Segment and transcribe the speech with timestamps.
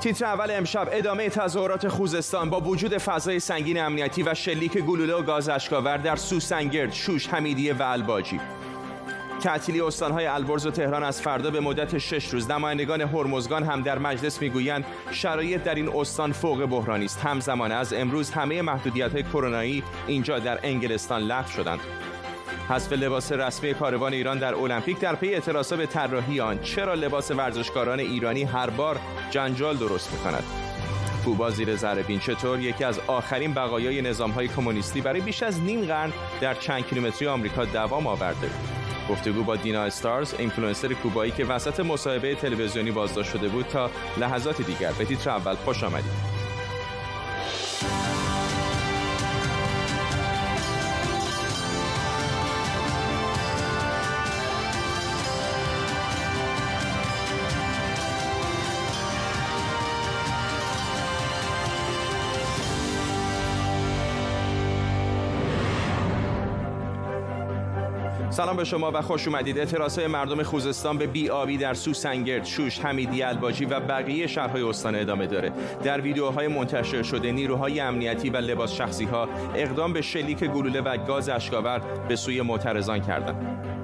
[0.00, 5.22] تیتر اول امشب ادامه تظاهرات خوزستان با وجود فضای سنگین امنیتی و شلیک گلوله و
[5.22, 8.40] گاز اشکاور در سوسنگرد، شوش، حمیدیه و الباجی.
[9.40, 12.50] تعطیلی استانهای البرز و تهران از فردا به مدت شش روز.
[12.50, 17.20] نمایندگان هرمزگان هم در مجلس می‌گویند شرایط در این استان فوق بحرانی است.
[17.20, 21.80] همزمان از امروز همه محدودیت های کرونایی اینجا در انگلستان لغو شدند.
[22.68, 27.30] حذف لباس رسمی کاروان ایران در المپیک در پی اعتراضات به طراحی آن چرا لباس
[27.30, 30.44] ورزشکاران ایرانی هر بار جنجال درست می‌کند؟
[31.24, 36.12] کوبا زیر ذره چطور؟ یکی از آخرین بقایای نظامهای کمونیستی برای بیش از نیم قرن
[36.40, 38.50] در چند کیلومتری آمریکا دوام آورده.
[39.10, 44.62] گفتگو با دینا استارز اینفلوئنسر کوبایی که وسط مصاحبه تلویزیونی بازداشت شده بود تا لحظات
[44.62, 44.92] دیگر.
[44.92, 46.38] به تیتر اول خوش آمدید.
[68.38, 72.78] سلام به شما و خوش اومدید اعتراض مردم خوزستان به بی آبی در سوسنگرد، شوش،
[72.80, 75.52] حمیدی، الباجی و بقیه شهرهای استان ادامه داره.
[75.84, 80.96] در ویدیوهای منتشر شده نیروهای امنیتی و لباس شخصی ها اقدام به شلیک گلوله و
[80.96, 81.78] گاز اشکاور
[82.08, 83.77] به سوی معترضان کردند.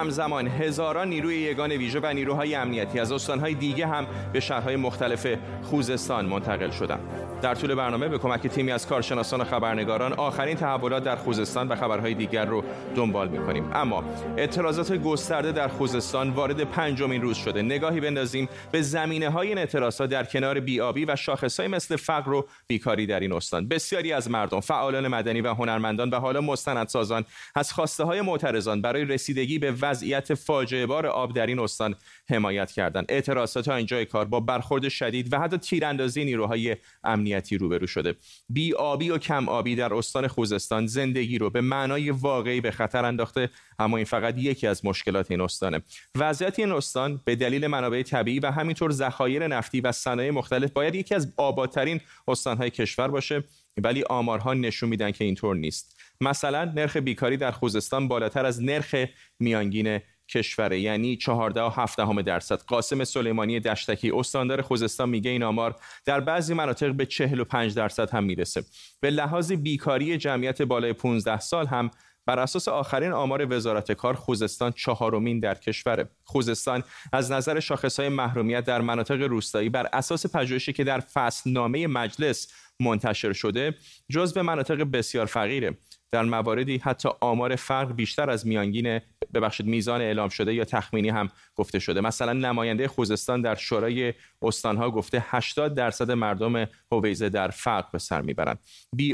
[0.00, 5.26] همزمان هزاران نیروی یگان ویژه و نیروهای امنیتی از استانهای دیگه هم به شهرهای مختلف
[5.62, 7.00] خوزستان منتقل شدند.
[7.42, 11.76] در طول برنامه به کمک تیمی از کارشناسان و خبرنگاران آخرین تحولات در خوزستان و
[11.76, 13.70] خبرهای دیگر رو دنبال می‌کنیم.
[13.72, 14.04] اما
[14.36, 17.62] اعتراضات گسترده در خوزستان وارد پنجمین روز شده.
[17.62, 22.48] نگاهی بندازیم به زمینه های این اعتراضات در کنار بیابی و شاخصهای مثل فقر و
[22.66, 23.68] بیکاری در این استان.
[23.68, 27.24] بسیاری از مردم فعالان مدنی و هنرمندان و حالا مستندسازان
[27.54, 31.94] از خواسته های معترضان برای رسیدگی به وضعیت فاجعه بار آب در این استان
[32.32, 37.86] حمایت کردند اعتراضات تا اینجای کار با برخورد شدید و حتی تیراندازی نیروهای امنیتی روبرو
[37.86, 38.14] شده.
[38.48, 43.04] بی آبی و کم آبی در استان خوزستان زندگی رو به معنای واقعی به خطر
[43.04, 45.82] انداخته اما این فقط یکی از مشکلات این استانه.
[46.18, 50.94] وضعیت این استان به دلیل منابع طبیعی و همینطور ذخایر نفتی و صنایع مختلف باید
[50.94, 53.44] یکی از آبادترین استانهای کشور باشه
[53.84, 56.00] ولی آمارها نشون میدن که اینطور نیست.
[56.20, 58.94] مثلا نرخ بیکاری در خوزستان بالاتر از نرخ
[59.38, 60.80] میانگین کشوره.
[60.80, 62.62] یعنی 14 و 7 درصد.
[62.62, 68.24] قاسم سلیمانی دشتکی استاندار خوزستان میگه این آمار در بعضی مناطق به 45 درصد هم
[68.24, 68.64] می‌رسه.
[69.00, 71.90] به لحاظ بیکاری جمعیت بالای 15 سال هم
[72.26, 78.64] بر اساس آخرین آمار وزارت کار خوزستان چهارمین در کشور خوزستان از نظر شاخصهای محرومیت
[78.64, 83.74] در مناطق روستایی بر اساس پژوهشی که در فصل نامه مجلس منتشر شده
[84.10, 85.78] جزو مناطق بسیار فقیره.
[86.12, 89.00] در مواردی حتی آمار فقر بیشتر از میانگین
[89.34, 91.28] ببخشید میزان اعلام شده یا تخمینی هم
[91.60, 92.00] گفته شده.
[92.00, 98.20] مثلا نماینده خوزستان در شورای استانها گفته 80 درصد مردم هویزه در فقر به سر
[98.22, 98.58] می‌برند.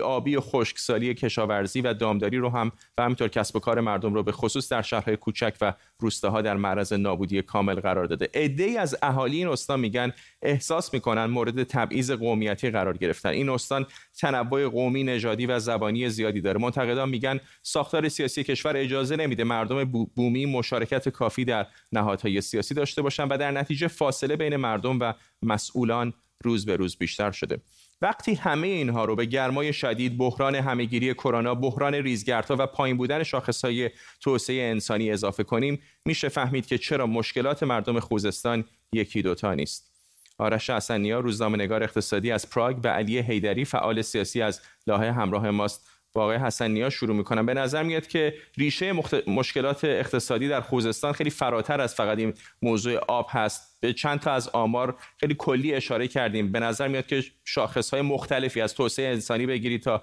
[0.03, 4.23] آبی و خشکسالی کشاورزی و دامداری رو هم و همینطور کسب و کار مردم رو
[4.23, 8.29] به خصوص در شهرهای کوچک و روستاها در معرض نابودی کامل قرار داده.
[8.35, 13.29] عده‌ای از اهالی این استان میگن احساس می‌کنن مورد تبعیض قومیتی قرار گرفتن.
[13.29, 13.87] این استان
[14.21, 16.61] تنوع قومی نژادی و زبانی زیادی داره.
[16.61, 19.85] منتقدان میگن ساختار سیاسی کشور اجازه نمیده مردم
[20.15, 25.13] بومی مشارکت کافی در نهادهای سیاسی داشته باشند و در نتیجه فاصله بین مردم و
[25.43, 26.13] مسئولان
[26.45, 27.61] روز به روز بیشتر شده.
[28.03, 33.23] وقتی همه اینها رو به گرمای شدید بحران همهگیری کرونا بحران ریزگردها و پایین بودن
[33.23, 39.93] شاخصهای توسعه انسانی اضافه کنیم میشه فهمید که چرا مشکلات مردم خوزستان یکی دوتا نیست.
[40.39, 45.89] آرش حسنیا روزنامه‌نگار اقتصادی از پراگ و علی حیدری فعال سیاسی از لاهه همراه ماست.
[46.17, 48.93] با آقای حسنیا شروع می‌کنم به نظر میاد که ریشه
[49.27, 53.81] مشکلات اقتصادی در خوزستان خیلی فراتر از فقط این موضوع آب هست.
[53.81, 56.53] به چند تا از آمار خیلی کلی اشاره کردیم.
[56.53, 60.03] به نظر میاد که شاخص های مختلفی از توسعه انسانی بگیرید تا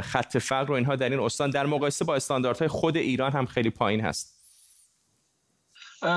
[0.00, 1.50] خط فقر و اینها در این استان.
[1.50, 4.37] در مقایسه با استانداردهای خود ایران هم خیلی پایین هست.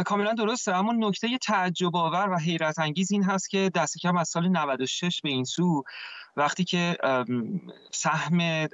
[0.05, 0.75] کاملا درسته.
[0.75, 5.21] اما نکته تعجب آور و حیرت انگیز این هست که دست کم از سال 96
[5.21, 5.83] به این سو
[6.37, 6.97] وقتی که
[7.91, 8.67] سهم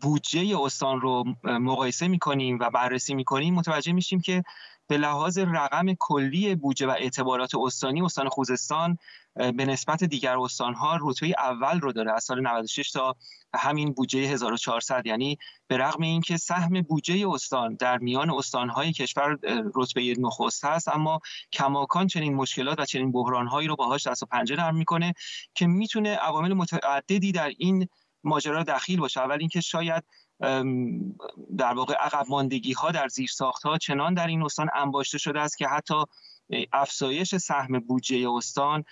[0.00, 4.42] بودجه استان رو مقایسه می‌کنیم و بررسی می‌کنیم متوجه میشیم که
[4.88, 8.98] به لحاظ رقم کلی بودجه و اعتبارات استانی استان خوزستان
[9.34, 13.16] به نسبت دیگر استانها رتبه اول رو داره از سال 96 تا
[13.54, 19.38] همین بودجه 1400 یعنی به رغم اینکه سهم بودجه استان در میان استانهای کشور
[19.74, 21.20] رتبه نخست هست اما
[21.52, 25.14] کماکان چنین مشکلات و چنین بحرانهایی رو باهاش دست و پنجه نرم می‌کنه
[25.54, 27.88] که می‌تونه عوامل متعددی در این
[28.24, 29.20] ماجرا دخیل باشه.
[29.20, 30.04] اول اینکه شاید
[31.58, 35.40] در واقع عقب ماندگی ها در زیر ساخت ها چنان در این استان انباشته شده
[35.40, 36.04] است که حتی
[36.72, 38.84] افزایش سهم بودجه استان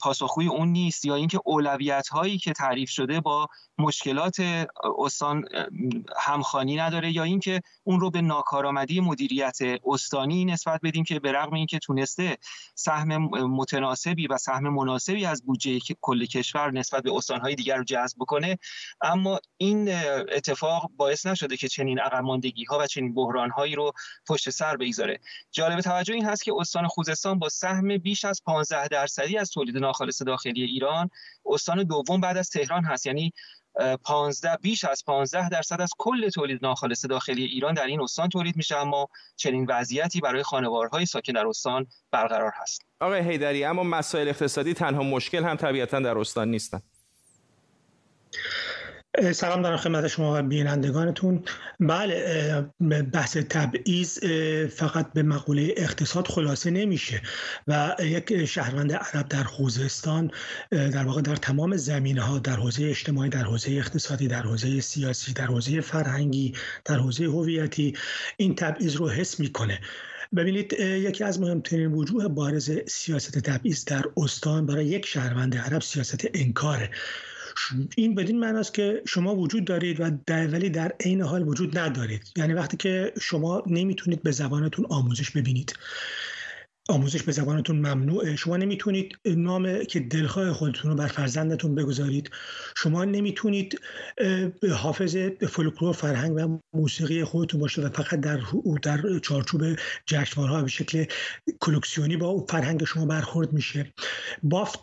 [0.00, 3.48] پاسخگوی اون نیست یا اینکه اولویت هایی که تعریف شده با
[3.78, 4.36] مشکلات
[4.98, 5.44] استان
[6.16, 11.54] همخانی نداره یا اینکه اون رو به ناکارآمدی مدیریت استانی نسبت بدیم که به رغم
[11.54, 12.36] اینکه تونسته
[12.74, 13.16] سهم
[13.46, 18.58] متناسبی و سهم مناسبی از بودجه کل کشور نسبت به استانهای دیگر رو جذب بکنه.
[19.02, 19.88] اما این
[20.32, 22.24] اتفاق باعث نشده که چنین عقب
[22.68, 23.92] ها و چنین بحران هایی رو
[24.28, 25.20] پشت سر بگذاره.
[25.52, 29.78] جالب توجه این هست که استان خوزستان با سهم بیش از 15 درصدی از تولید
[29.78, 31.10] ناخالص داخلی ایران
[31.46, 33.06] استان دوم بعد از تهران هست.
[33.06, 33.32] یعنی
[34.04, 38.56] 15 بیش از 15 درصد از کل تولید ناخالص داخلی ایران در این استان تولید
[38.56, 38.76] میشه.
[38.76, 42.82] اما چنین وضعیتی برای خانوارهای ساکن در استان برقرار هست.
[43.00, 46.82] آقای حیدری اما مسائل اقتصادی تنها مشکل هم طبیعتا در استان نیستند
[49.32, 51.42] سلام دارم خدمت شما و بینندگانتون.
[51.80, 52.66] بله
[53.12, 54.18] بحث تبعیض
[54.68, 57.22] فقط به مقوله اقتصاد خلاصه نمیشه
[57.68, 60.30] و یک شهروند عرب در خوزستان
[60.70, 65.32] در واقع در تمام زمینه ها در حوزه اجتماعی در حوزه اقتصادی در حوزه سیاسی
[65.32, 66.52] در حوزه فرهنگی
[66.84, 67.96] در حوزه هویتی
[68.36, 69.80] این تبعیض رو حس می‌کنه.
[70.36, 76.26] ببینید یکی از مهمترین وجوه بارز سیاست تبعیض در استان برای یک شهروند عرب سیاست
[76.34, 76.90] انکاره.
[77.96, 81.78] این بدین معنی است که شما وجود دارید و در ولی در عین حال وجود
[81.78, 82.22] ندارید.
[82.36, 85.74] یعنی وقتی که شما نمی‌تونید به زبانتون آموزش ببینید.
[86.88, 88.36] آموزش به زبانتون ممنوعه.
[88.36, 92.30] شما نمی‌تونید نام که دلخواه خودتون رو بر فرزندتون بگذارید.
[92.76, 93.80] شما نمی‌تونید
[94.72, 95.16] حافظ
[95.48, 98.40] فولکلور فرهنگ و موسیقی خودتون باشه و فقط در
[98.82, 99.62] در چارچوب
[100.06, 101.04] جشنوارها به شکل
[101.60, 103.94] کلکسیونی با فرهنگ شما برخورد میشه.
[104.42, 104.80] بافت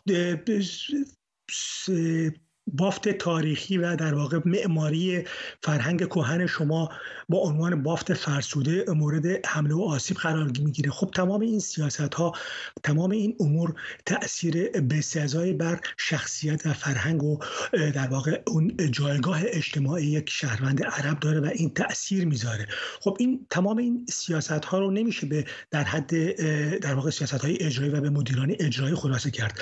[2.73, 5.23] بافت تاریخی و در واقع معماری
[5.63, 6.89] فرهنگ کهن شما
[7.29, 10.91] با عنوان بافت فرسوده مورد حمله و آسیب قرار می‌گیره.
[10.91, 12.33] خب تمام این سیاست ها
[12.83, 13.75] تمام این امور
[14.05, 17.39] تاثیر بسزایی بر شخصیت و فرهنگ و
[17.73, 22.67] در واقع اون جایگاه اجتماعی یک شهروند عرب داره و این تاثیر می‌ذاره.
[22.99, 26.31] خب این تمام این سیاست ها رو نمیشه به در حد
[26.79, 29.59] در واقع سیاست های اجرایی و به مدیران اجرایی خلاصه کرد.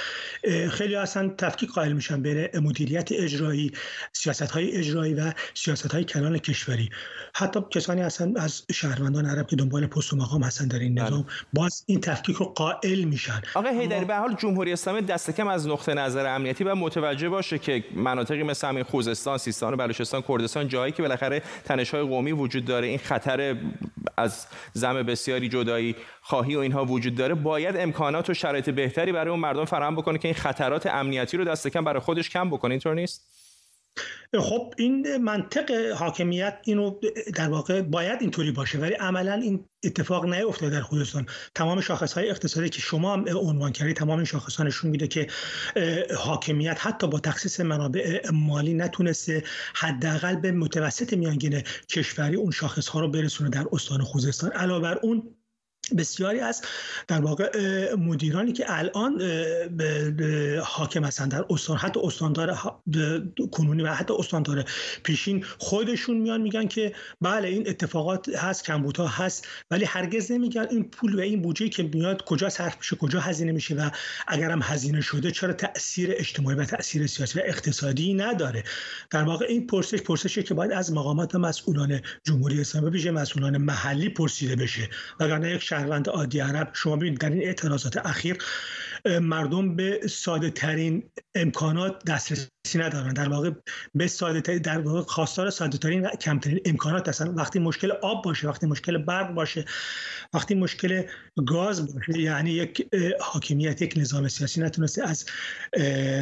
[0.72, 3.72] خیلی اصلا تفکیک قائل میشن بین مدیریت اجرایی
[4.14, 6.90] سیاست های اجرایی و سیاست های کلان کشوری
[7.36, 11.06] حتی کسانی هستن از شهروندان عرب که دنبال پست و مقام هستن در این بله.
[11.06, 15.48] نظام باز این تفکیک رو قائل میشن آقای هیدری به حال جمهوری اسلامی دست کم
[15.48, 20.24] از نقطه نظر امنیتی و متوجه باشه که مناطقی مثل همین خوزستان، سیستان و بلوچستان،
[20.28, 23.56] کردستان جایی که بالاخره تنش های قومی وجود داره این خطر
[24.18, 25.96] از زم بسیاری جدایی
[26.30, 30.18] خواهی و اینها وجود داره باید امکانات و شرایط بهتری برای اون مردم فراهم بکنه
[30.18, 32.72] که این خطرات امنیتی رو دست کم برای خودش کم بکنه.
[32.72, 33.28] اینطور نیست؟
[34.40, 36.96] خب این منطق حاکمیت اینو
[37.36, 42.30] در واقع باید اینطوری باشه ولی عملا این اتفاق نیفتاده در خوزستان تمام شاخص های
[42.30, 45.28] اقتصادی که شما هم عنوان کردید تمام این شاخص نشون میده که
[46.18, 49.44] حاکمیت حتی با تخصیص منابع مالی نتونسته
[49.76, 54.52] حداقل به متوسط میانگین کشوری اون شاخص ها رو برسونه در استان خوزستان.
[54.52, 55.36] علاوه بر اون
[55.98, 56.62] بسیاری از
[57.08, 57.50] در واقع
[57.96, 59.22] مدیرانی که الان
[60.64, 62.58] حاکم هستند در استان حتی استاندار
[63.52, 64.66] کنونی و حتی استاندار
[65.04, 70.90] پیشین خودشون میان میگن که بله این اتفاقات هست کمبودها هست ولی هرگز نمیگن این
[70.90, 73.90] پول و این بودجه که میاد کجا صرف میشه کجا هزینه میشه و
[74.28, 78.64] اگرم هزینه شده چرا تاثیر اجتماعی و تاثیر سیاسی و اقتصادی نداره.
[79.10, 84.10] در واقع این پرسش پرسشی که باید از مقامات مسئولان جمهوری اسلامی به مسئولان محلی
[84.10, 86.70] پرسیده بشه وگرنه یک شهروند عادی عرب.
[86.74, 88.38] شما ببینید در این اعتراضات اخیر
[89.22, 91.04] مردم به ساده ترین
[91.36, 93.14] امکانات دسترسی ندارن.
[93.14, 93.52] در واقع
[93.96, 97.28] به ساده در واقع خواستار ساده ترین و کمترین امکانات هستن.
[97.28, 99.66] وقتی مشکل آب باشه وقتی مشکل برق باشه
[100.34, 101.04] وقتی مشکل
[101.48, 102.88] گاز باشه یعنی یک
[103.22, 105.26] حاکمیت یک نظام سیاسی نتونسته از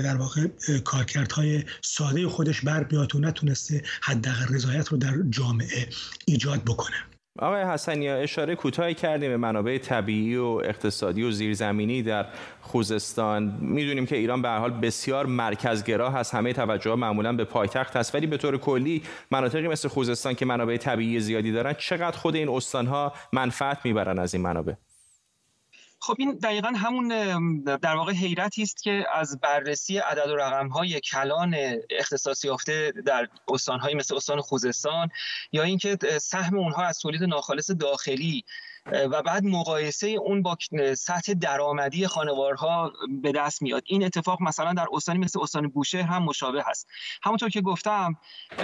[0.03, 0.47] در واقع
[0.83, 5.89] کارکردهای ساده خودش بر بیاد و نتونسته حداقل رضایت رو در جامعه
[6.25, 7.16] ایجاد بکنه.
[7.39, 12.25] آقای حسنی اشاره کوتاهی کردیم به منابع طبیعی و اقتصادی و زیرزمینی در
[12.61, 13.57] خوزستان.
[13.61, 16.35] می‌دونیم که ایران به حال بسیار مرکزگرا هست.
[16.35, 18.15] همه توجه معمولا به پایتخت هست.
[18.15, 22.49] ولی به طور کلی مناطقی مثل خوزستان که منابع طبیعی زیادی دارن چقدر خود این
[22.49, 24.73] استانها منفعت می‌برن از این منابع؟
[25.99, 27.07] خب این دقیقا همون
[27.63, 31.55] در واقع حیرتی است که از بررسی عدد و رقم های کلان
[31.89, 35.09] اختصاصی یافته در استانهایی مثل استان خوزستان
[35.51, 38.43] یا اینکه سهم اونها از تولید ناخالص داخلی
[38.91, 40.57] و بعد مقایسه اون با
[40.97, 43.83] سطح درآمدی خانوارها به دست میاد.
[43.85, 46.87] این اتفاق مثلا در استانی مثل استان بوشهر هم مشابه هست.
[47.23, 48.15] همونطور که گفتم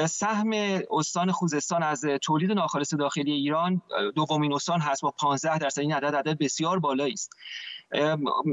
[0.10, 0.52] سهم
[0.92, 3.82] استان خوزستان از تولید ناخالص داخلی ایران
[4.16, 7.30] دومین استان هست با 15 درصد این عدد عدد بسیار بالایی است.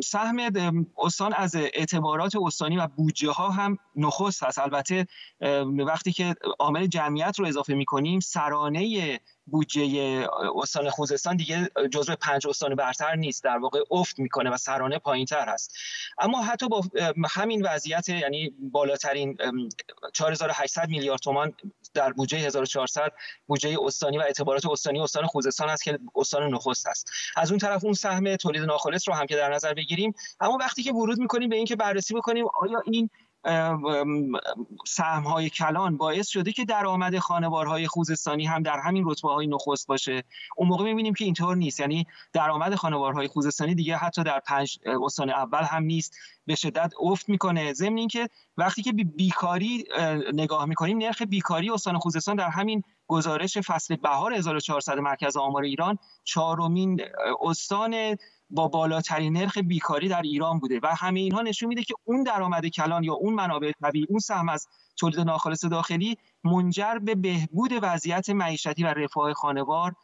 [0.04, 0.38] سهم
[0.98, 4.58] استان از اعتبارات استانی و بودجه ها هم نخست هست.
[4.58, 5.06] البته
[5.86, 9.20] وقتی که عامل جمعیت رو اضافه می کنیم سرانه
[9.50, 10.26] بودجه
[10.62, 13.44] استان خوزستان دیگه جزو پنج استان برتر نیست.
[13.44, 15.74] در واقع افت می‌کنه و سرانه پایین تر هست.
[16.18, 16.84] اما حتی با
[17.30, 19.38] همین وضعیت یعنی بالاترین
[20.12, 21.52] 4800 میلیارد تومان
[21.94, 23.12] در بودجه 1400
[23.46, 27.84] بودجه استانی و اعتبارات استانی استان خوزستان است که استان نخست است از اون طرف
[27.84, 31.48] اون سهم تولید ناخالص رو هم که در نظر بگیریم اما وقتی که ورود می‌کنیم
[31.48, 33.10] به اینکه بررسی بکنیم آیا این
[34.86, 39.86] سهم های کلان باعث شده که درآمد خانوارهای خوزستانی هم در همین رتبه های نخست
[39.86, 40.24] باشه.
[40.56, 41.80] اون موقع می‌بینیم که اینطور نیست.
[41.80, 46.16] یعنی درآمد خانوارهای خوزستانی دیگه حتی در پنج استان اول هم نیست.
[46.46, 47.72] به شدت افت می‌کنه.
[47.72, 49.84] ضمن اینکه وقتی که بیکاری
[50.32, 55.98] نگاه می‌کنیم نرخ بیکاری استان خوزستان در همین گزارش فصل بهار 1400 مرکز آمار ایران
[56.24, 57.00] چهارمین
[57.40, 58.16] استان
[58.50, 62.66] با بالاترین نرخ بیکاری در ایران بوده و همه اینها نشون میده که اون درآمد
[62.66, 64.66] کلان یا اون منابع طبیعی اون سهم از
[64.96, 69.94] تولید ناخالص داخلی منجر به بهبود وضعیت معیشتی و رفاه خانوار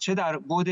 [0.00, 0.68] چه در بود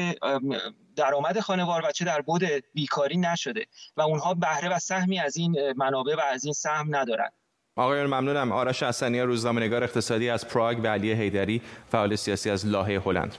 [0.97, 2.43] درآمد خانوار و چه در بود
[2.75, 7.33] بیکاری نشده و اونها بهره و سهمی از این منابع و از این سهم ندارند
[7.77, 8.53] آقایان ممنونم.
[8.53, 13.37] آرش حسنی روزنامه‌نگار اقتصادی از پراگ و علی حیدری فعال سیاسی از لاهه هلند.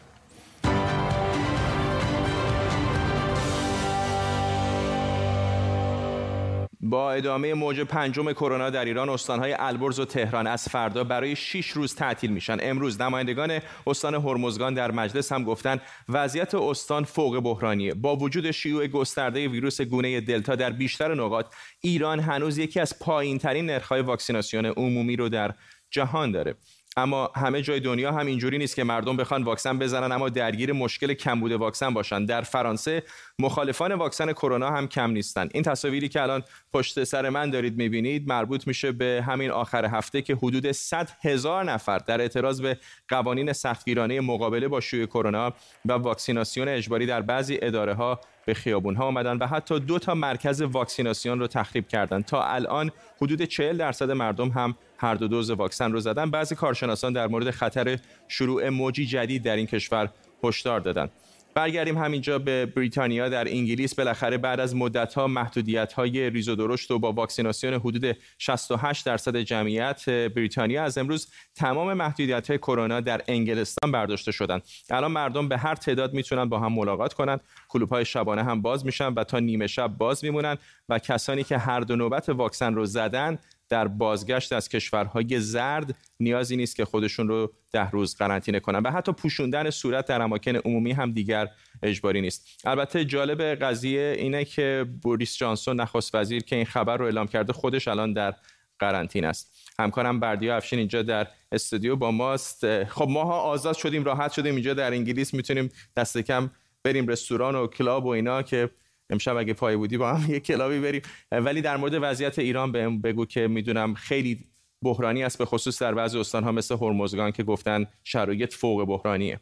[6.94, 11.70] با ادامه موج پنجم کرونا در ایران استانهای البرز و تهران از فردا برای 6
[11.70, 12.58] روز تعطیل میشن.
[12.62, 17.94] امروز نمایندگان استان هرمزگان در مجلس هم گفتن وضعیت استان فوق بحرانیه.
[17.94, 21.46] با وجود شیوع گسترده ویروس گونه دلتا در بیشتر نقاط
[21.82, 25.54] ایران هنوز یکی از پایینترین نرخ‌های واکسیناسیون عمومی رو در
[25.92, 26.56] جهان داره.
[26.98, 31.14] اما همه جای دنیا هم اینجوری نیست که مردم بخوان واکسن بزنن اما درگیر مشکل
[31.14, 32.26] کمبود واکسن باشن.
[32.26, 33.04] در فرانسه
[33.40, 35.50] مخالفان واکسن کرونا هم کم نیستن.
[35.54, 40.22] این تصاویری که الان پشت سر من دارید می‌بینید مربوط میشه به همین آخر هفته
[40.22, 42.78] که حدود 100 هزار نفر در اعتراض به
[43.10, 45.54] قوانین سختگیرانه مقابله با شیوع کرونا
[45.86, 50.14] و واکسیناسیون اجباری در بعضی اداره ها به خیابون ها آمدن و حتی دو تا
[50.14, 55.52] مرکز واکسیناسیون رو تخریب کردند تا الان حدود 40 درصد مردم هم هر دو دوز
[55.52, 56.32] واکسن رو زدن.
[56.32, 60.10] بعضی کارشناسان در مورد خطر شروع موجی جدید در این کشور
[60.44, 61.12] هشدار دادند
[61.56, 63.96] برگردیم همینجا به بریتانیا در انگلیس.
[63.96, 70.10] بالاخره بعد از مدت‌ها محدودیت‌های ریز و درشت و با واکسیناسیون حدود 68 درصد جمعیت
[70.10, 76.14] بریتانیا از امروز تمام محدودیت‌های کرونا در انگلستان برداشته شدند الان مردم به هر تعداد
[76.14, 80.24] می‌تونن با هم ملاقات کنند کلوب‌های شبانه هم باز میشن و تا نیمه شب باز
[80.24, 80.58] میمونن
[80.90, 83.40] و کسانی که هر دو نوبت واکسن رو زدن
[83.74, 88.92] در بازگشت از کشورهای زرد نیازی نیست که خودشون رو ده روز قرنطینه کنن و
[88.92, 91.48] حتی پوشوندن صورت در اماکن عمومی هم دیگر
[91.84, 92.48] اجباری نیست.
[92.66, 97.54] البته جالب قضیه اینه که بوریس جانسون نخست وزیر که این خبر رو اعلام کرده
[97.54, 98.34] خودش الان در
[98.80, 99.72] قرنطینه است.
[99.80, 102.84] همکارم بردیا افشین اینجا در استودیو با ماست.
[102.84, 106.50] خب ماها آزاد شدیم راحت شدیم اینجا در انگلیس می‌تونیم دست کم
[106.84, 108.70] بریم رستوران و کلاب و اینا که
[109.14, 111.02] امشب اگه پایه بودی با هم یه کلابی بریم.
[111.32, 114.40] ولی در مورد وضعیت ایران بهم بگو که می‌دونم خیلی
[114.82, 119.40] بحرانی است به خصوص در بعضی استانها مثل هرمزگان که گفتن شرایط فوق بحرانیه.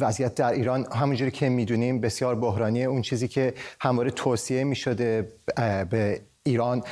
[0.00, 2.84] وضعیت در ایران همونجوری که می‌دونیم بسیار بحرانیه.
[2.84, 5.32] اون چیزی که همواره توصیه می‌شده
[5.90, 6.82] به ایران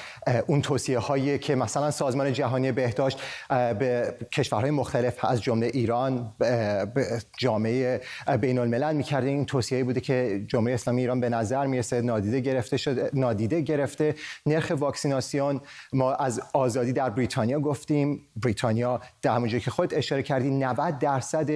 [0.47, 7.23] اون توصیه هایی که مثلا سازمان جهانی بهداشت به کشورهای مختلف از جمله ایران به
[7.39, 8.01] جامعه
[8.41, 12.77] بین الملل می‌کرده این توصیه بوده که جمهوری اسلامی ایران به نظر می‌رسه نادیده گرفته
[12.77, 14.15] شده نادیده گرفته.
[14.47, 15.61] نرخ واکسیناسیون
[15.93, 18.27] ما از آزادی در بریتانیا گفتیم.
[18.37, 21.51] بریتانیا در همونجایی که خود اشاره کردی 90 درصد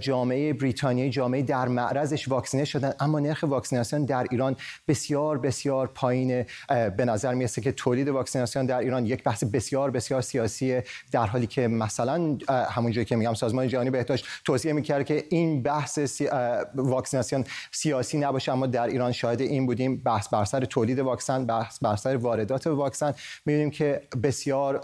[0.00, 2.94] جامعه بریتانیایی جامعه در معرضش واکسینه شدن.
[3.00, 4.56] اما نرخ واکسیناسیون در ایران
[4.88, 10.20] بسیار بسیار پایین به نظر می‌رسه که تولید واکسیناسیون در ایران یک بحث بسیار بسیار
[10.20, 15.62] سیاسیه در حالی که مثلا همونجوری که میگم سازمان جهانی بهداشت توصیه می‌کرد که این
[15.62, 16.28] بحث سی...
[16.74, 21.78] واکسیناسیون سیاسی نباشه اما در ایران شاهد این بودیم بحث بر سر تولید واکسن بحث
[21.82, 23.14] بر سر واردات واکسن.
[23.46, 24.78] می‌بینیم که بسیار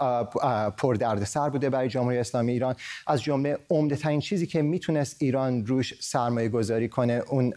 [0.77, 2.75] پردردسر بوده برای جمهوری اسلامی ایران.
[3.07, 7.53] از جمله عمده ترین چیزی که می‌تونست ایران روش سرمایه گذاری کنه اون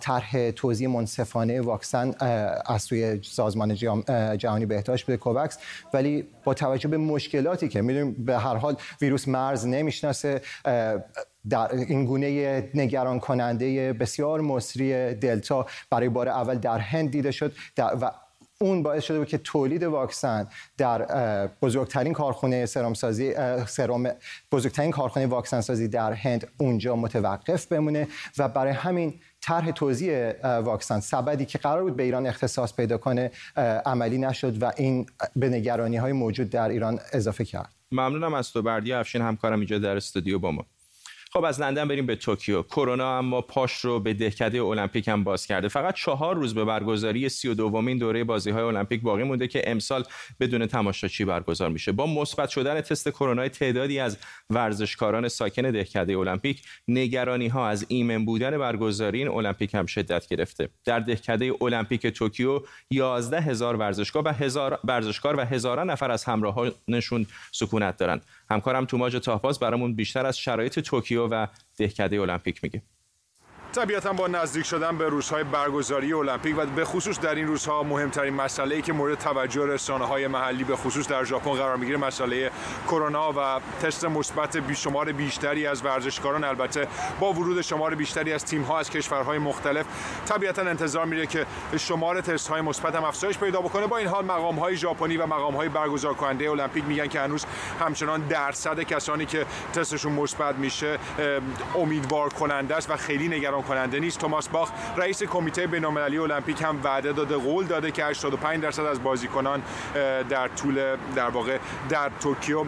[0.00, 2.14] طرح توزیع منصفانه واکسن
[2.66, 3.74] از سوی سازمان
[4.38, 5.58] جهانی بهداشت به کووکس.
[5.92, 10.40] ولی با توجه به مشکلاتی که می‌دونیم به هر حال ویروس مرز نمی‌شناسه
[11.48, 17.52] در این گونه نگران کننده بسیار مصری دلتا برای بار اول در هند دیده شد.
[17.78, 18.10] و
[18.60, 20.48] اون باعث شده بود که تولید واکسن
[20.78, 23.34] در بزرگترین کارخونه سرم سازی
[23.66, 24.10] سرم
[24.52, 28.08] بزرگترین کارخونه واکسن سازی در هند اونجا متوقف بمونه
[28.38, 33.30] و برای همین طرح توزیع واکسن سبدی که قرار بود به ایران اختصاص پیدا کنه
[33.86, 37.74] عملی نشد و این به نگرانی های موجود در ایران اضافه کرد.
[37.92, 38.92] ممنونم از تو بردی.
[38.92, 40.66] افشین همکارم اینجا در استودیو با ما.
[41.32, 42.62] خب از لندن بریم به توکیو.
[42.62, 45.68] کرونا اما پاش رو به دهکده المپیک هم باز کرده.
[45.68, 49.70] فقط چهار روز به برگزاری سی و دومین دوره بازی های المپیک باقی مونده که
[49.70, 50.04] امسال
[50.40, 54.18] بدون تماشاچی برگزار میشه؟ با مثبت شدن تست کرونا تعدادی از
[54.50, 60.68] ورزشکاران ساکن دهکده المپیک نگرانی ها از ایمن بودن برگزاری این المپیک هم شدت گرفته.
[60.84, 67.26] در دهکده المپیک توکیو 11 هزار ورزشکار و هزار ورزشکار و هزاران نفر از همراهانشون
[67.52, 68.22] سکونت دارند.
[68.50, 72.82] همکارم توماج طاهباز برامون بیشتر از شرایط توکیو و دهکده المپیک میگه
[73.76, 78.34] طبیعتا با نزدیک شدن به روزهای برگزاری المپیک و به خصوص در این روزها مهمترین
[78.34, 82.50] مسئله ای که مورد توجه رسانه های محلی به خصوص در ژاپن قرار می‌گیره مسئله
[82.86, 86.44] کرونا و تست مثبت بیشمار بیشتری از ورزشکاران.
[86.44, 86.88] البته
[87.20, 89.86] با ورود شمار بیشتری از تیم ها از کشورهای مختلف
[90.26, 93.86] طبیعتا انتظار میره که شمار تست های مثبت هم افزایش پیدا بکنه.
[93.86, 97.46] با این حال مقام های ژاپنی و مقام های برگزار کننده المپیک میگن که هنوز
[97.80, 100.98] همچنان درصد کسانی که تستشون مثبت میشه
[101.74, 104.18] امیدوار کننده است و خیلی نگران کننده نیست.
[104.18, 109.02] توماس باخ رئیس کمیته بین‌المللی المپیک هم وعده داده قول داده که 85 درصد از
[109.02, 109.62] بازیکنان
[110.28, 111.58] در طول در واقع
[111.88, 112.64] در توکیو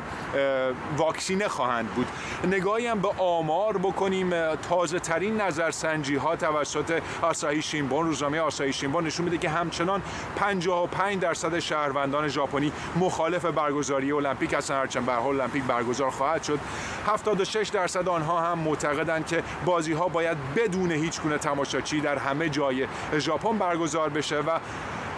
[0.97, 2.07] واکسینه خواهند بود.
[2.45, 4.57] نگاهی هم به آمار بکنیم.
[4.57, 10.02] تازه ترین نظرسنجی ها توسط آساهی شینبون روزنامه آساهی شینبون نشون میده که همچنان
[10.37, 14.75] 55 درصد شهروندان ژاپنی مخالف برگزاری المپیک هستن.
[14.75, 16.59] هرچند به المپیک برگزار خواهد شد.
[17.07, 22.19] 76 درصد آنها هم معتقدند که بازی ها باید بدون بدون هیچ گونه تماشاچی در
[22.19, 22.87] همه جای
[23.19, 24.59] ژاپن برگزار بشه و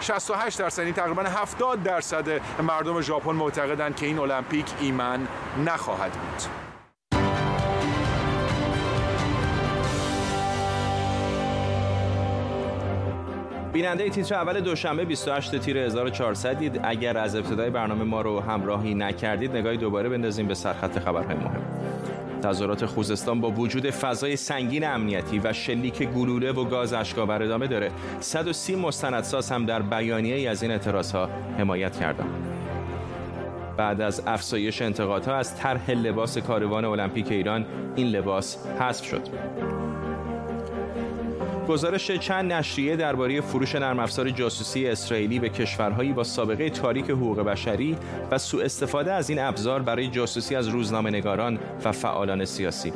[0.01, 5.27] 68 درصد یعنی تقریبا 70 درصد مردم ژاپن معتقدند که این المپیک ایمن
[5.65, 6.43] نخواهد بود.
[13.73, 16.79] بیننده تیتر اول دوشنبه 28 تیر 1400 دید.
[16.83, 21.70] اگر از ابتدای برنامه ما رو همراهی نکردید نگاهی دوباره بندازیم به سرخط خبرهای مهم.
[22.41, 27.91] تظاهرات خوزستان با وجود فضای سنگین امنیتی و شلیک گلوله و گاز اشکاور ادامه داره.
[28.19, 32.47] 130 مستندساز هم در بیانیه از این اعتراضها حمایت کردند.
[33.77, 39.21] بعد از افزایش انتقادها از طرح لباس کاروان المپیک ایران این لباس حذف شد.
[41.67, 47.39] گزارش چند نشریه درباره فروش نرم افزار جاسوسی اسرائیلی به کشورهایی با سابقه تاریک حقوق
[47.39, 47.97] بشری
[48.31, 52.93] و سوء استفاده از این ابزار برای جاسوسی از روزنامه نگاران و فعالان سیاسی.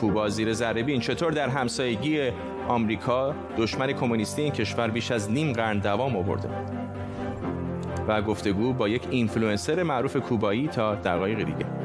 [0.00, 2.30] کوبا زیر ذره چطور در همسایگی
[2.68, 6.48] آمریکا دشمن کمونیستی این کشور بیش از نیم قرن دوام آورده؟
[8.08, 11.81] و گفتگو با یک اینفلوئنسر معروف کوبایی تا دقایق دیگه.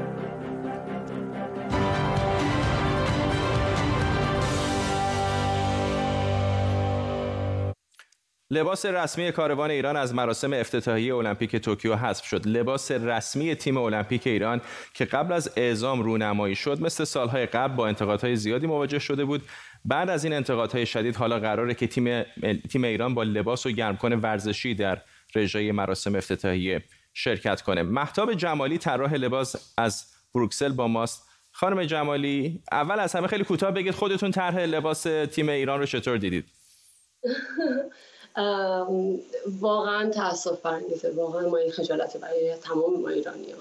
[8.52, 12.48] لباس رسمی کاروان ایران از مراسم افتتاحیه المپیک توکیو حذف شد.
[12.48, 14.62] لباس رسمی تیم المپیک ایران
[14.94, 19.42] که قبل از اعزام رونمایی شد مثل سالهای قبل با انتقادهای زیادی مواجه شده بود.
[19.86, 22.24] بعد از این انتقادهای شدید حالا قراره که تیم
[22.70, 25.02] تیم ایران با لباس و گرمکن ورزشی در
[25.36, 26.84] رژه مراسم افتتاحیه
[27.14, 27.84] شرکت کنه.
[27.84, 31.28] محتاب جمالی طراح لباس از بروکسل با ماست.
[31.52, 36.18] خانم جمالی اول از همه خیلی کوتاه بگید خودتون طرح لباس تیم ایران رو چطور
[36.18, 36.46] دیدید؟
[39.60, 43.58] واقعا تاسف برانگیزه واقعا ما این خجالت برای تمام ما ایرانی ها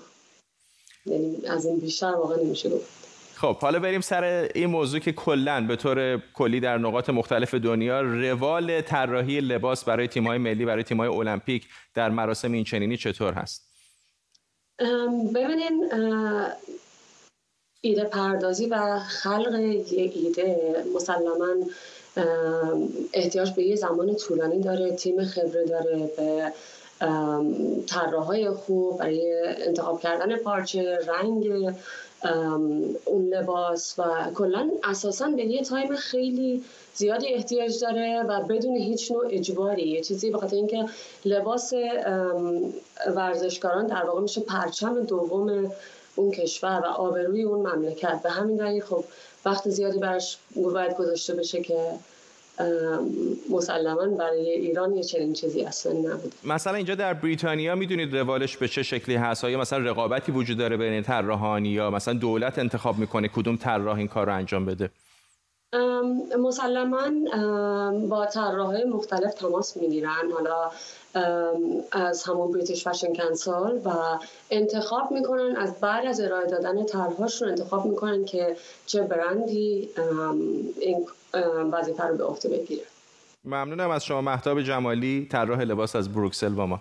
[1.06, 3.06] یعنی از این بیشتر واقعا نمیشه گفت.
[3.34, 8.00] خب حالا بریم سر این موضوع که کلا به طور کلی در نقاط مختلف دنیا
[8.00, 13.62] روال طراحی لباس برای تیم‌های ملی برای تیم‌های المپیک در مراسم این چنینی چطور هست؟
[15.34, 15.90] ببینین
[17.80, 19.54] ایده پردازی و خلق
[19.92, 21.46] یک ایده مسلما
[23.12, 26.52] احتیاج به یه زمان طولانی داره تیم خبره داره به
[27.86, 31.74] طراحهای خوب برای انتخاب کردن پارچه رنگ
[33.04, 34.02] اون لباس و
[34.34, 39.88] کلا اساسا به یه تایم خیلی زیادی احتیاج داره و بدون هیچ نوع اجباری.
[39.88, 40.84] یه چیزی بخاطر اینکه
[41.24, 41.72] لباس
[43.16, 45.72] ورزشکاران در واقع میشه پرچم دوم
[46.16, 48.20] اون کشور و آبروی اون مملکت.
[48.22, 49.04] به همین دلیل خب
[49.44, 51.92] وقت زیادی برش باید گذاشته بشه که
[53.50, 56.34] مسلما برای ایران یه چنین چیزی اصلا نبود.
[56.44, 60.76] مثلا اینجا در بریتانیا می‌دونید روالش به چه شکلی هست؟ آیا مثلا رقابتی وجود داره
[60.76, 64.90] بین طراحان یا مثلا دولت انتخاب می‌کنه کدوم طراح این کار رو انجام بده؟
[66.38, 67.10] مسلما
[68.08, 70.30] با طراحهای مختلف تماس می‌گیرن.
[70.32, 70.70] حالا
[71.92, 74.18] از همون بریتیش فشن کنسال و
[74.50, 75.56] انتخاب می‌کنن.
[75.56, 79.90] از بعد از ارائه دادن طرحهاشون انتخاب می‌کنن که چه برندی
[80.80, 81.06] این
[81.72, 82.82] وظیفه رو به عهده بگیره.
[83.44, 86.80] ممنونم از شما محتاب جمالی طراح لباس از بروکسل با ما.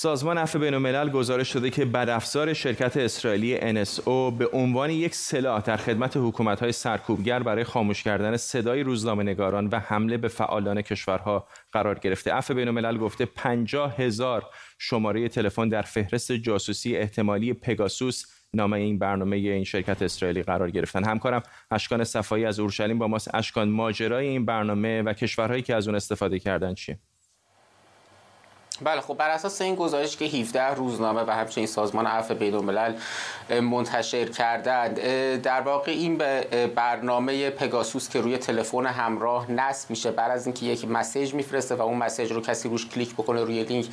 [0.00, 5.62] سازمان عفو بین الملل گزارش شده که بدافزار شرکت اسرائیلی NSO به عنوان یک سلاح
[5.62, 11.98] در خدمت حکومت‌های سرکوبگر برای خاموش کردن صدای روزنامه‌نگاران و حمله به فعالان کشورها قرار
[11.98, 12.32] گرفته.
[12.32, 14.46] عفو بین الملل گفته 50 هزار
[14.78, 21.04] شماره تلفن در فهرست جاسوسی احتمالی پگاسوس نام این برنامه این شرکت اسرائیلی قرار گرفتن.
[21.04, 23.34] همکارم اشکان صفایی از اورشلیم با ماست.
[23.34, 26.98] اشکان ماجرای این برنامه و کشورهایی که از اون استفاده کردن چیه؟
[28.82, 32.94] بله خب بر اساس این گزارش که 17 روزنامه و همچنین سازمان عفو بین‌الملل
[33.60, 35.00] منتشر کردند
[35.42, 40.66] در واقع این به برنامه پگاسوس که روی تلفن همراه نصب میشه بعد از اینکه
[40.66, 43.86] یک مسیج میفرسته و اون مسیج رو کسی روش کلیک بکنه روی لینک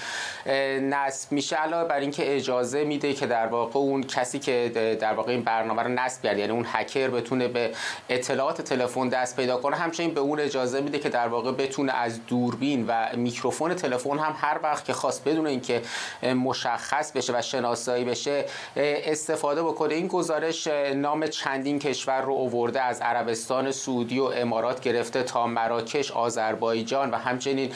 [0.81, 1.55] نصب میشه.
[1.55, 5.83] علاوه بر اینکه اجازه میده که در واقع اون کسی که در واقع این برنامه
[5.83, 7.71] رو نصب کرده یعنی اون هکر بتونه به
[8.09, 12.25] اطلاعات تلفن دست پیدا کنه همچنین به اون اجازه میده که در واقع بتونه از
[12.25, 15.81] دوربین و میکروفون تلفن هم هر وقت که خواست بدون اینکه
[16.23, 19.93] مشخص بشه و شناسایی بشه استفاده بکنه.
[19.93, 22.81] این گزارش نام چندین کشور رو اوورده.
[22.81, 27.73] از عربستان سعودی و امارات گرفته تا مراکش آذربایجان و همچنین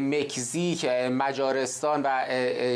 [0.00, 2.24] مکزیک مجارستان و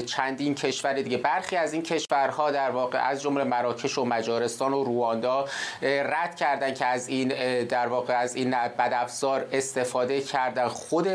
[0.06, 1.16] چندین کشور دیگه.
[1.16, 5.44] برخی از این کشورها در واقع از جمله مراکش و مجارستان و رواندا
[5.82, 7.28] رد کردن که از این
[7.64, 10.68] در واقع از این بدافزار استفاده کردن.
[10.68, 11.08] خود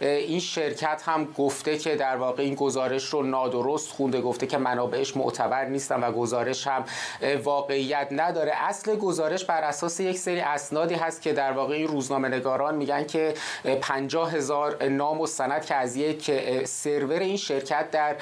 [0.00, 5.16] این شرکت هم گفته که در واقع این گزارش رو نادرست خونده گفته که منابعش
[5.16, 6.84] معتبر نیستن و گزارش هم
[7.44, 8.52] واقعیت نداره.
[8.54, 13.04] اصل گزارش بر اساس یک سری اسنادی هست که در واقع این روزنامه نگاران میگن
[13.04, 13.34] که
[13.80, 16.30] 50 هزار نام و سند که از یک
[16.64, 18.16] سرور این شرکت در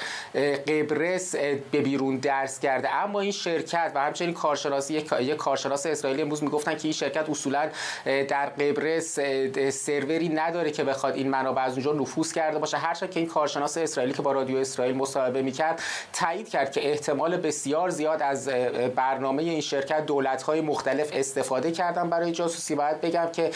[0.67, 1.35] قبرس
[1.71, 2.93] به بیرون درس کرده.
[2.93, 7.69] اما این شرکت و همچنین کارشناسی یک کارشناس اسرائیلی امروز می‌گفتن که این شرکت اصولا
[8.05, 9.19] در قبرس
[9.69, 12.77] سروری نداره که بخواد این منابع از اونجا نفوذ کرده باشه.
[12.77, 15.81] هرچند که این کارشناس اسرائیلی که با رادیو اسرائیل مصاحبه می‌کرد
[16.13, 18.47] تایید کرد که احتمال بسیار زیاد از
[18.95, 22.75] برنامه این شرکت دولت‌های مختلف استفاده کردن برای جاسوسی.
[22.75, 23.51] باید بگم که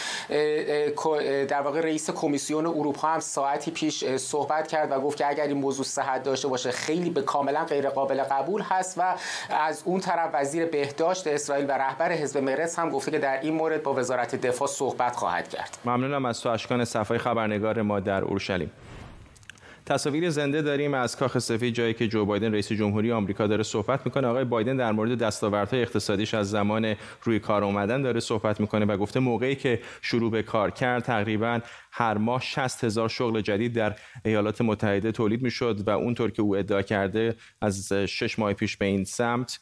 [1.45, 5.57] در واقع رئیس کمیسیون اروپا هم ساعتی پیش صحبت کرد و گفت که اگر این
[5.57, 9.15] موضوع صحت داشته باشه خیلی به کاملا غیر قابل قبول هست و
[9.49, 13.53] از اون طرف وزیر بهداشت اسرائیل و رهبر حزب مرس هم گفته که در این
[13.53, 15.77] مورد با وزارت دفاع صحبت خواهد کرد.
[15.85, 18.71] ممنونم از تو اشکان صفای خبرنگار ما در اورشلیم.
[19.85, 24.05] تصاویر زنده داریم از کاخ سفید جایی که جو بایدن رئیس جمهوری آمریکا داره صحبت
[24.05, 24.27] می‌کنه.
[24.27, 28.97] آقای بایدن در مورد دستاوردهای اقتصادیش از زمان روی کار اومدن داره صحبت می‌کنه و
[28.97, 31.59] گفته موقعی که شروع به کار کرد تقریبا
[31.91, 36.55] هر ماه 60 هزار شغل جدید در ایالات متحده تولید می‌شد و اونطور که او
[36.55, 39.59] ادعا کرده از شش ماه پیش به این سمت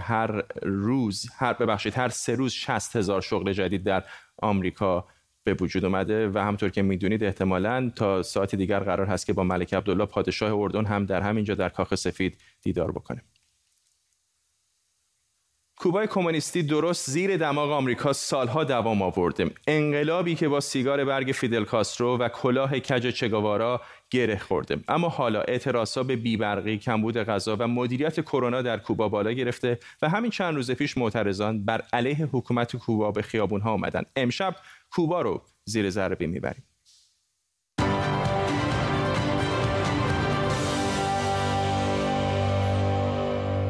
[0.00, 4.04] هر روز هر ببخشید هر سه روز 60 هزار شغل جدید در
[4.42, 5.06] آمریکا
[5.54, 9.44] به وجود اومده و همطور که می‌دونید احتمالا تا ساعت دیگر قرار هست که با
[9.44, 13.22] ملک عبدالله پادشاه اردن هم در همینجا در کاخ سفید دیدار بکنه.
[15.80, 19.50] کوبای کمونیستی درست زیر دماغ آمریکا سالها دوام آورده.
[19.66, 24.76] انقلابی که با سیگار برگ فیدل کاسترو و کلاه کج چگاوارا گره خورده.
[24.88, 30.08] اما حالا اعتراضا به بیبرقی کمبود غذا و مدیریت کرونا در کوبا بالا گرفته و
[30.08, 34.02] همین چند روز پیش معترضان بر علیه حکومت کوبا به خیابون ها آمدن.
[34.16, 34.56] امشب
[34.90, 36.67] کوبا رو زیر ضربه می‌بریم.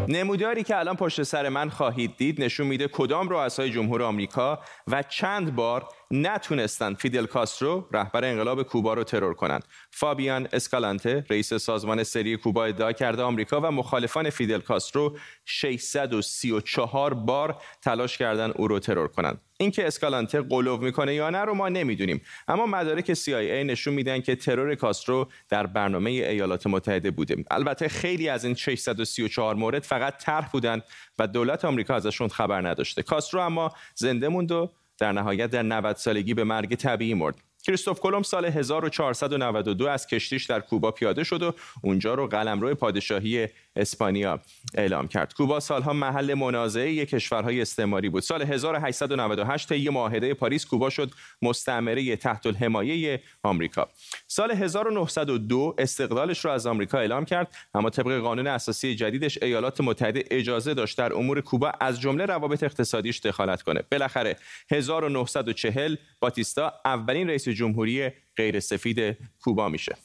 [0.09, 5.03] نموداری که الان پشت سر من خواهید دید نشون میده کدام رؤسای جمهور آمریکا و
[5.03, 9.65] چند بار نتونستند فیدل کاسترو رهبر انقلاب کوبا رو ترور کنند.
[9.91, 17.63] فابیان اسکالانته رئیس سازمان سری کوبا ادعا کرده آمریکا و مخالفان فیدل کاسترو 634 بار
[17.83, 19.41] تلاش کردن او رو ترور کنند.
[19.59, 24.37] اینکه اسکالانته غلو می‌کنه یا نه رو ما نمی‌دونیم اما مدارک CIA نشون میدن که
[24.37, 30.49] ترور کاسترو در برنامه ایالات متحده بوده البته خیلی از این 634 مورد فقط طرح
[30.51, 30.83] بودن
[31.19, 35.97] و دولت آمریکا ازشون خبر نداشته کاسترو اما زنده موند و در نهایت در 90
[35.97, 37.48] سالگی به مرگ طبیعی مرد.
[37.63, 43.49] کریستوف کلم سال 1492 از کشتیش در کوبا پیاده شد و اونجا رو قلمرو پادشاهی
[43.77, 44.41] اسپانیا
[44.75, 45.35] اعلام کرد.
[45.35, 48.23] کوبا سالها محل منازعه کشورهای استعماری بود.
[48.23, 51.11] سال 1898 طی معاهده پاریس کوبا شد
[51.43, 53.89] مستعمره تحت الحمایه آمریکا.
[54.27, 60.25] سال 1902 استقلالش را از آمریکا اعلام کرد اما طبق قانون اساسی جدیدش ایالات متحده
[60.31, 63.83] اجازه داشت در امور کوبا از جمله روابط اقتصادیش دخالت کنه.
[63.93, 64.37] بالاخره
[64.71, 69.97] 1940 باتیستا اولین رئیس جمهوری غیر سفید کوبا میشه.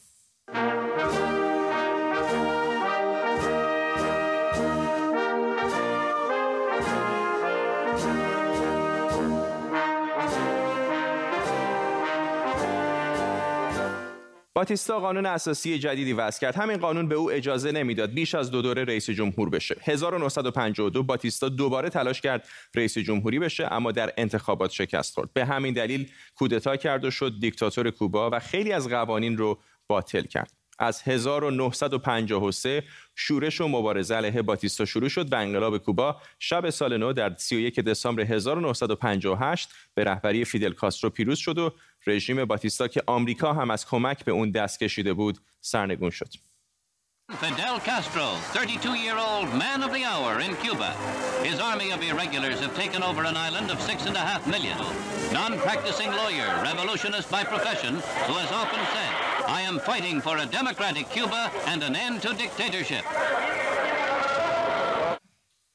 [14.56, 16.56] باتیستا قانون اساسی جدیدی وضع کرد.
[16.56, 19.76] همین قانون به او اجازه نمی‌داد بیش از دو دوره رئیس جمهور بشه.
[19.82, 25.32] 1952 باتیستا دوباره تلاش کرد رئیس جمهوری بشه اما در انتخابات شکست خورد.
[25.32, 30.22] به همین دلیل کودتا کرد و شد دیکتاتور کوبا و خیلی از قوانین رو باطل
[30.22, 30.52] کرد.
[30.78, 32.84] از 1953
[33.14, 37.80] شورش و مبارزه علیه باتیستا شروع شد و انقلاب کوبا شب سال نو در 31
[37.80, 41.70] دسامبر 1958 به رهبری فیدل کاسترو پیروز شد و
[42.06, 46.28] رژیم باتیستا که آمریکا هم از کمک به اون دست کشیده بود سرنگون شد.
[47.32, 50.90] Fidel Castro, 32-year-old man of the hour in Cuba.
[51.42, 54.76] His army of irregulars have taken over an island of six and a half million.
[55.32, 57.94] Non-practicing lawyer, revolutionist by profession,
[58.26, 62.34] who has often said, I am fighting for a democratic Cuba and an end to
[62.34, 63.04] dictatorship.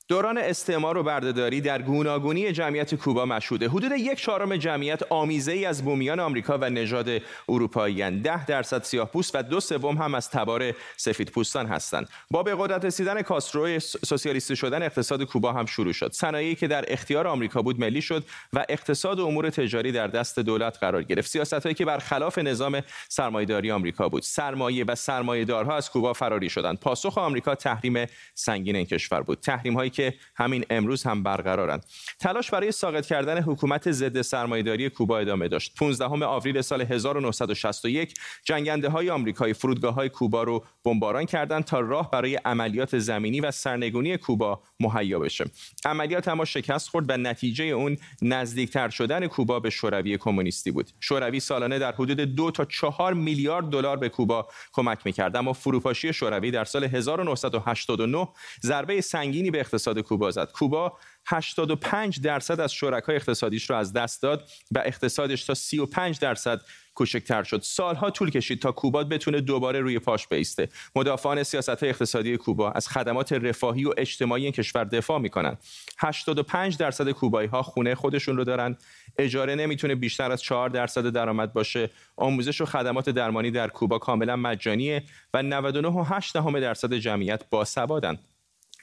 [0.10, 3.68] دوران استعمار و بردهداری در گوناگونی جمعیت کوبا مشهوده.
[3.68, 7.10] حدود یک چهارم جمعیت آمیزه ای از بومیان آمریکا و نژاد
[7.50, 12.10] اروپایی ده درصد سیاه پوست و دو سوم هم از تبار سفید پوستان هستند.
[12.32, 16.12] با به قدرت رسیدن کاسترو سوسیالیستی شدن اقتصاد کوبا هم شروع شد.
[16.12, 20.40] صنایعی که در اختیار آمریکا بود ملی شد و اقتصاد و امور تجاری در دست
[20.40, 21.30] دولت قرار گرفت.
[21.30, 24.24] سیاستهایی که برخلاف نظام سرمایه‌داری آمریکا بود.
[24.24, 26.80] سرمایه و سرمایه‌دارها از کوبا فراری شدند.
[26.80, 29.40] پاسخ آمریکا تحریم سنگین این کشور بود.
[29.40, 31.86] تحریم‌هایی که همین امروز هم برقرارند.
[32.20, 35.76] تلاش برای ساقط کردن حکومت ضد سرمایه‌داری کوبا ادامه داشت.
[35.76, 42.12] 15 آوریل سال 1961 جنگنده های آمریکایی فرودگاه های کوبا رو بمباران کردند تا راه
[42.12, 45.46] برای عملیات زمینی و سرنگونی کوبا مهیا بشه.
[45.86, 50.90] عملیات اما شکست خورد و نتیجه اون نزدیکتر شدن کوبا به شوروی کمونیستی بود.
[51.00, 55.36] شوروی سالانه در حدود دو تا چهار میلیارد دلار به کوبا کمک می‌کرد.
[55.36, 58.28] اما فروپاشی شوروی در سال 1989
[58.62, 60.52] ضربه سنگینی به اقتصاد کوبا زد.
[60.52, 60.98] کوبا
[61.28, 66.62] 85 درصد از شرکای اقتصادیش رو از دست داد و اقتصادش تا 35 درصد
[66.96, 67.62] کوچکتر شد.
[67.62, 70.70] سالها طول کشید تا کوبا بتونه دوباره روی پاش بیسته.
[70.96, 75.58] مدافعان سیاست اقتصادی کوبا از خدمات رفاهی و اجتماعی این کشور دفاع می‌کنن.
[75.98, 78.78] 85 درصد کوبایی ها خونه خودشون رو دارن.
[79.18, 81.90] اجاره نمی‌تونه بیشتر از 4 درصد درآمد باشه.
[82.18, 88.20] آموزش و خدمات درمانی در کوبا کاملا مجانیه و 99.8 درصد جمعیت باسوادن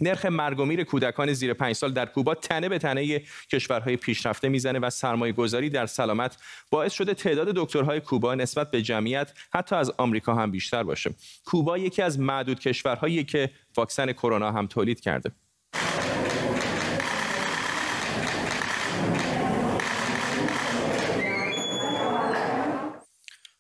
[0.01, 4.49] نرخ مرگ و میر کودکان زیر پنج سال در کوبا تنه به تنه کشورهای پیشرفته
[4.49, 6.37] می‌زنه و سرمایه گذاری در سلامت
[6.71, 11.15] باعث شده تعداد دکترهای کوبا نسبت به جمعیت حتی از آمریکا هم بیشتر باشه.
[11.45, 15.33] کوبا یکی از معدود کشورهایی که واکسن کرونا هم تولید کرده.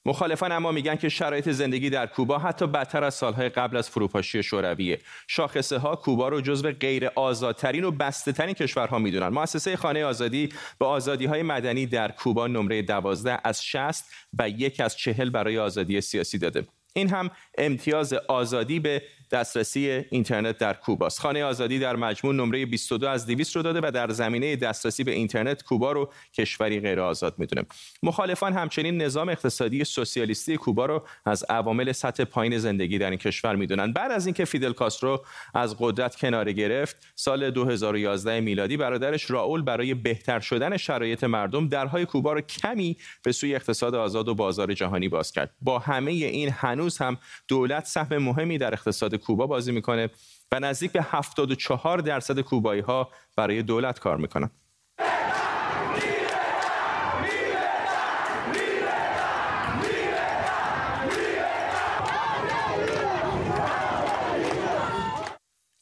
[0.06, 4.42] مخالفان اما میگن که شرایط زندگی در کوبا حتی بدتر از سالهای قبل از فروپاشی
[4.42, 4.98] شورویه.
[5.28, 9.28] شاخصه ها کوبا رو جزو غیر آزادترین و بسته ترین کشورها می‌دونن.
[9.28, 14.04] مؤسسه خانه آزادی به آزادی های مدنی در کوبا نمره 12 از 60
[14.38, 16.66] و یک از چهل برای آزادی سیاسی داده.
[16.94, 21.20] این هم امتیاز آزادی به دسترسی اینترنت در کوباست.
[21.20, 25.12] خانه آزادی در مجموع نمره 22 از 200 رو داده و در زمینه دسترسی به
[25.12, 27.66] اینترنت کوبا رو کشوری غیر آزاد می‌دونه.
[28.02, 33.56] مخالفان همچنین نظام اقتصادی سوسیالیستی کوبا رو از عوامل سطح پایین زندگی در این کشور
[33.56, 33.92] می‌دونن.
[33.92, 39.94] بعد از اینکه فیدل کاسترو از قدرت کناره گرفت سال 2011 میلادی برادرش راول برای
[39.94, 45.08] بهتر شدن شرایط مردم درهای کوبا رو کمی به سوی اقتصاد آزاد و بازار جهانی
[45.08, 45.54] باز کرد.
[45.60, 50.10] با همه این هنوز هم دولت سهم مهمی در اقتصاد کوبا بازی می‌کنه
[50.52, 54.50] و نزدیک به 74 درصد کوبایی ها برای دولت کار می‌کنن.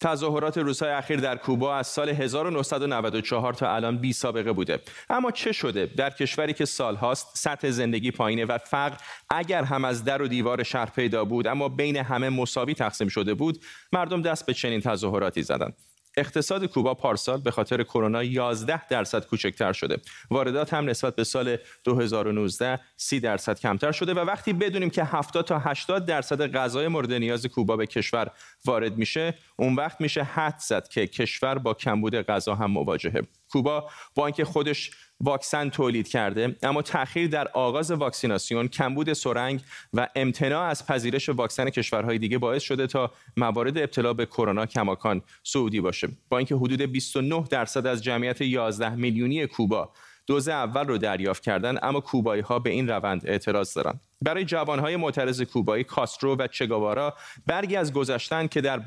[0.05, 4.81] تظاهرات روزهای اخیر در کوبا از سال 1994 تا الان بی سابقه بوده.
[5.11, 8.97] اما چه شده؟ در کشوری که سالهاست سطح زندگی پایینه و فقر
[9.31, 13.35] اگر هم از در و دیوار شهر پیدا بود اما بین همه مساوی تقسیم شده
[13.35, 15.77] بود مردم دست به چنین تظاهراتی زدند.
[16.17, 19.97] اقتصاد کوبا پارسال به خاطر کرونا 11 درصد کوچکتر شده.
[20.31, 25.45] واردات هم نسبت به سال 2019 30 درصد کمتر شده و وقتی بدونیم که 70
[25.45, 28.31] تا 80 درصد غذای مورد نیاز کوبا به کشور
[28.65, 33.23] وارد میشه، اون وقت میشه حد زد که کشور با کمبود غذا هم مواجهه.
[33.49, 34.91] کوبا با اینکه خودش
[35.25, 39.61] واکسن تولید کرده اما تأخیر در آغاز واکسیناسیون کمبود سرنگ
[39.95, 45.23] و امتناع از پذیرش واکسن کشورهای دیگه باعث شده تا موارد ابتلا به کرونا کماکان
[45.43, 46.09] سعودی باشه.
[46.29, 49.91] با اینکه حدود 29 درصد از جمعیت 11 میلیونی کوبا
[50.27, 54.01] دوز اول رو دریافت کردن اما کوبایی ها به این روند اعتراض دارن.
[54.25, 57.15] برای جوانهای معترض کوبایی کاسترو و چگاوارا
[57.47, 58.79] برگی از گذشتن که در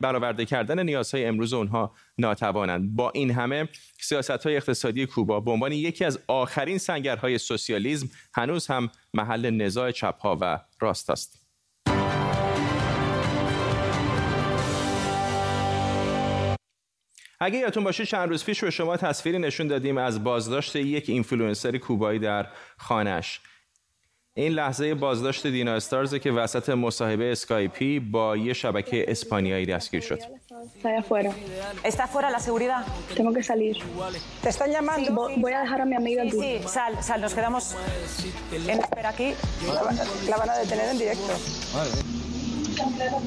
[0.00, 2.96] برآورده کردن نیازهای امروز اونها ناتوانند.
[2.96, 3.68] با این همه
[4.00, 9.90] سیاست های اقتصادی کوبا به عنوان یکی از آخرین سنگرهای سوسیالیسم هنوز هم محل نزاع
[9.90, 11.46] چپها و راست است.
[17.42, 21.78] اگه یادتون باشه چند روز پیش به شما تصویری نشون دادیم از بازداشت یک اینفلوئنسر
[21.78, 22.46] کوبایی در
[22.78, 23.40] خانش
[24.40, 30.18] این لحظه بازداشت دینا استارزه که وسط مصاحبه اسکایپی با یه شبکه اسپانیایی دستگیر شد.
[31.90, 32.82] ¿Está fuera la seguridad?
[33.16, 33.76] Tengo que salir.
[34.42, 35.08] ¿Te están llamando?
[35.44, 36.38] Voy a dejar a mi amiga aquí.
[36.44, 37.64] Sí, sal, sal, nos quedamos
[38.72, 39.28] en espera aquí.
[40.30, 41.32] La, van a detener en directo.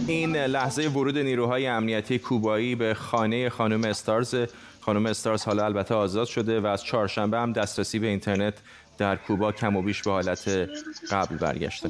[0.08, 4.36] این لحظه ورود نیروهای امنیتی کوبایی به خانه خانم استارز
[4.82, 8.54] خانم استارز حالا البته آزاد شده و از چهارشنبه هم دسترسی به اینترنت
[8.98, 10.70] در کوبا کم و بیش به حالت
[11.12, 11.90] قبل برگشته.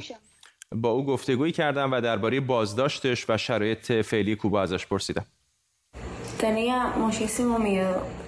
[0.72, 5.26] با او گفتگویی کردم و درباره بازداشتش و شرایط فعلی کوبا ازش پرسیدم.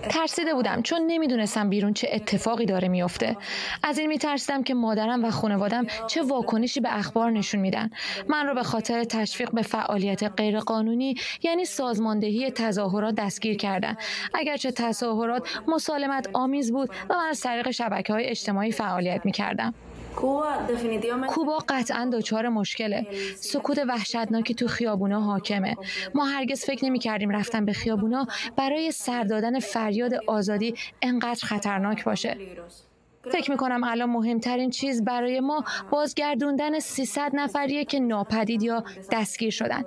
[0.09, 3.37] ترسیده بودم چون نمی‌دونستم بیرون چه اتفاقی داره میافته.
[3.83, 7.91] از این میترسیدم که مادرم و خانوادم چه واکنشی به اخبار نشون میدن.
[8.29, 13.97] من رو به خاطر تشویق به فعالیت غیرقانونی یعنی سازماندهی تظاهرات دستگیر کردن.
[14.35, 19.75] اگرچه تظاهرات مسالمت آمیز بود و من از طریق شبکه های اجتماعی فعالیت می‌کردم.
[21.27, 23.07] کوبا قطعا دچار مشکله.
[23.41, 25.75] سکوت وحشتناکی تو خیابونا حاکمه.
[26.15, 28.27] ما هرگز فکر نمی کردیم رفتن به خیابونا
[28.57, 32.41] برای سر دادن فریاد آزادی انقدر خطرناک باشه.
[33.33, 39.85] فکر می‌کنم الان مهمترین چیز برای ما بازگردوندن 300 نفریه که ناپدید یا دستگیر شدن.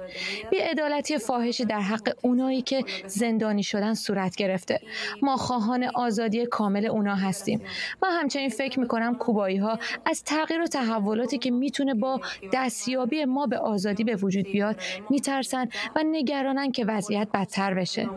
[0.52, 4.80] ادالتی فاحشی در حق اونایی که زندانی شدن صورت گرفته.
[5.21, 7.62] ما خواهان آزادی کامل اونا هستیم.
[8.04, 12.21] من همچنین فکر می‌کنم کوبایی ها از تغییر و تحولاتی که می‌تونه با
[12.54, 14.75] دستیابی ما به آزادی به وجود بیاد
[15.10, 18.10] میترسن و نگرانن که وضعیت بدتر بشه.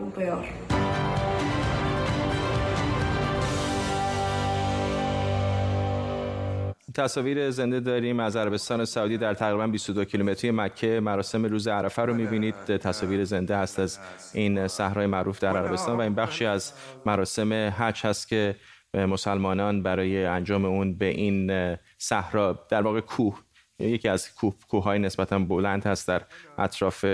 [6.93, 10.99] تصاویر زنده داریم از عربستان سعودی در تقریبا 22 کیلومتری مکه.
[10.99, 12.55] مراسم روز عرفه رو می‌بینید.
[12.65, 13.99] تصاویر زنده هست از
[14.33, 16.73] این صحرای معروف در عربستان و این بخشی از
[17.05, 18.55] مراسم حج هست که
[18.93, 23.39] مسلمانان برای انجام اون به این صحرا در واقع کوه
[23.79, 26.21] یکی از کوه کوههای نسبتا بلند هست در
[26.57, 27.05] اطراف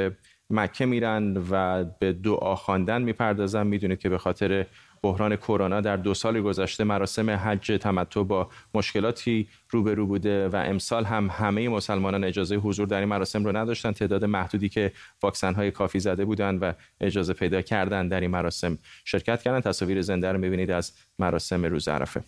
[0.50, 3.68] مکه میرن و به دعا خواندن می‌پردازن.
[3.68, 4.66] می‌دونید که به خاطر
[5.04, 11.06] بحران کرونا در دو سال گذشته مراسم حج تمتع با مشکلاتی روبرو بوده و امسال
[11.06, 13.92] هم همه مسلمانان اجازه حضور در این مراسم رو نداشتن.
[13.92, 14.92] تعداد محدودی که
[15.24, 19.60] واکسن های کافی زده بودند و اجازه پیدا کردن در این مراسم شرکت کردن.
[19.60, 22.24] تصاویر زنده رو می‌بینید از مراسم روز عرفه.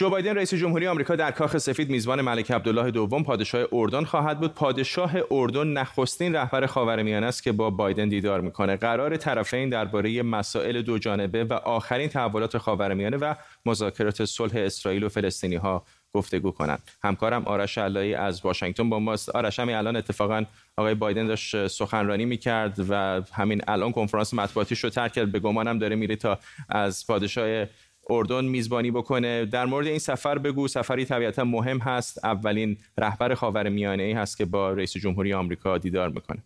[0.00, 4.40] جو بایدن رئیس جمهوری آمریکا در کاخ سفید میزبان ملک عبدالله دوم پادشاه اردن خواهد
[4.40, 4.54] بود.
[4.54, 8.76] پادشاه اردن نخستین رهبر خاورمیانه است که با بایدن دیدار می‌کنه.
[8.76, 13.34] قرار طرفین درباره مسائل دو جانبه و آخرین تحولات خاورمیانه و
[13.66, 16.82] مذاکرات صلح اسرائیل و فلسطینی ها گفتگو کنند.
[17.02, 19.28] همکارم آرش علایی از واشنگتن با ماست.
[19.28, 20.44] آرش همین الان اتفاقا
[20.76, 25.78] آقای بایدن داشت سخنرانی می‌کرد و همین الان کنفرانس مطبوعاتی رو ترک کرد به گمانم
[25.78, 27.66] داره میره تا از پادشاه
[28.10, 29.44] اردن میزبانی بکنه.
[29.44, 32.24] در مورد این سفر بگو سفری طبیعتا مهم هست.
[32.24, 36.42] اولین رهبر خاور میانه ای هست که با رئیس جمهوری آمریکا دیدار می‌کنه.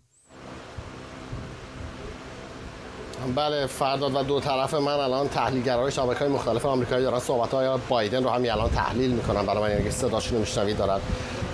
[3.36, 7.18] بله فرداد و دو طرف من الان تحلیلگرای شبکه های مختلف آمریکایی دارن.
[7.18, 9.46] صحبت های بایدن رو همین الان تحلیل می‌کنن.
[9.46, 11.00] برای من یعنی صداشون رو میشنوید دارن.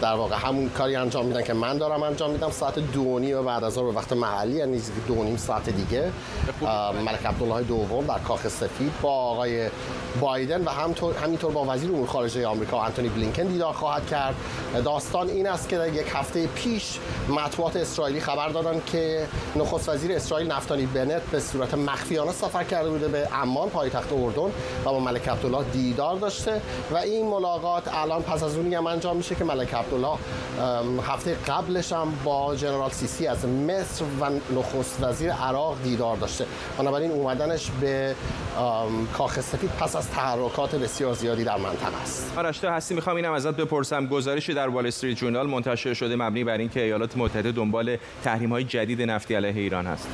[0.02, 2.50] در واقع همون کاری انجام میدن که من دارم انجام میدم.
[2.50, 6.12] ساعت دو و بعد از به وقت محلی یعنی دو نیم ساعت دیگه.
[7.04, 9.68] ملک عبدالله دوم در کاخ سفید با آقای
[10.20, 14.34] بایدن و همطور همینطور با وزیر امور خارجه آمریکا آنتونی بلینکن دیدار خواهد کرد.
[14.84, 16.98] داستان این است که یک هفته پیش
[17.28, 22.90] مطبوعات اسرائیلی خبر دادن که نخست وزیر اسرائیل نفتانی بنت به صورت مخفیانه سفر کرده
[22.90, 24.50] بوده به عمان پایتخت اردن و
[24.84, 29.34] با ملک عبدالله دیدار داشته و این ملاقات الان پس از اونی هم انجام میشه
[29.34, 30.18] که ملک عبدالله
[31.02, 36.46] هفته قبلش هم با جنرال سیسی از مصر و نخست وزیر عراق دیدار داشته.
[36.78, 38.14] بنابراین اومدنش به
[39.12, 42.32] کاخ سفید پس از تحرکات بسیار زیادی در منطقه است.
[42.38, 44.06] آرش هستی می‌خوام اینم ازت بپرسم.
[44.06, 48.64] گزارشی در وال استریت جورنال منتشر شده مبنی بر اینکه ایالات متحده دنبال تحریم های
[48.64, 50.08] جدید نفتی علیه ایران هست.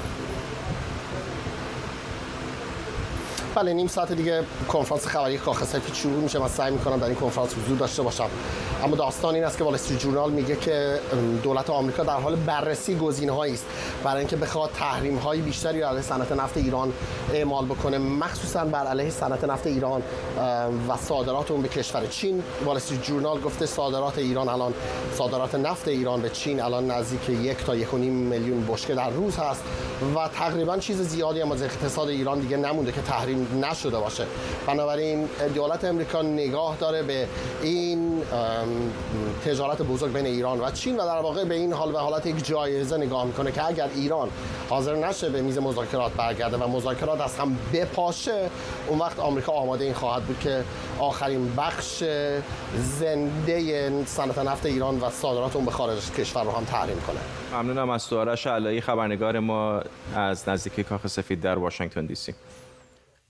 [3.57, 6.38] بله نیم ساعت دیگه کنفرانس خبری کاخ سفید شروع میشه.
[6.38, 8.28] من سعی می‌کنم در این کنفرانس حضور داشته باشم.
[8.84, 10.98] اما داستان این است که وال جورنال میگه که
[11.42, 13.66] دولت آمریکا در حال بررسی گزینه‌هایی است.
[14.04, 16.92] برای اینکه بخواد تحریم های بیشتری علیه صنعت نفت ایران
[17.32, 20.02] اعمال بکنه مخصوصا بر علیه صنعت نفت ایران
[20.88, 22.42] و صادرات اون به کشور چین.
[22.64, 24.74] وال جورنال گفته صادرات ایران الان
[25.14, 29.62] صادرات نفت ایران به چین الان نزدیک یک تا یک میلیون بشکه در روز هست.
[30.16, 34.26] و تقریبا چیز زیادی هم از اقتصاد ایران دیگه نمونده که تحریم نشده باشه.
[34.66, 37.28] بنابراین دولت امریکا نگاه داره به
[37.62, 38.22] این
[39.47, 42.47] تجارت بزرگ بین ایران و چین و در واقع به این حال و حالت یک
[42.47, 44.28] جایزه نگاه می‌کنه که اگر ایران
[44.70, 48.51] حاضر نشه به میز مذاکرات برگرده و مذاکرات از هم بپاشه
[48.88, 50.64] اون وقت آمریکا آماده این خواهد بود که
[50.99, 52.05] آخرین بخش
[52.76, 57.61] زنده صنعت نفت ایران و صادرات اون به خارج کشور رو هم تحریم کنه.
[57.61, 59.80] ممنونم از تو آرش علایی خبرنگار ما
[60.14, 62.34] از نزدیکی کاخ سفید در واشنگتن دی سی.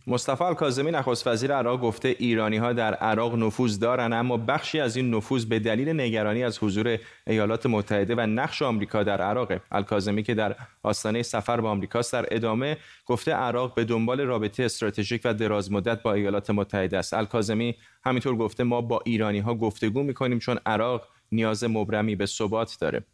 [0.09, 4.97] مصطفی الکاظمی نخست وزیر عراق گفته ایرانی ها در عراق نفوذ دارند اما بخشی از
[4.97, 10.23] این نفوذ به دلیل نگرانی از حضور ایالات متحده و نقش آمریکا در عراق الکاظمی
[10.23, 12.77] که در آستانه سفر به آمریکاست در ادامه
[13.07, 17.15] گفته عراق به دنبال رابطه استراتژیک و درازمدت با ایالات متحده است.
[17.15, 22.77] الکاظمی همینطور گفته ما با ایرانی ها گفتگو می‌کنیم چون عراق نیاز مبرمی به ثبات
[22.81, 23.05] داره.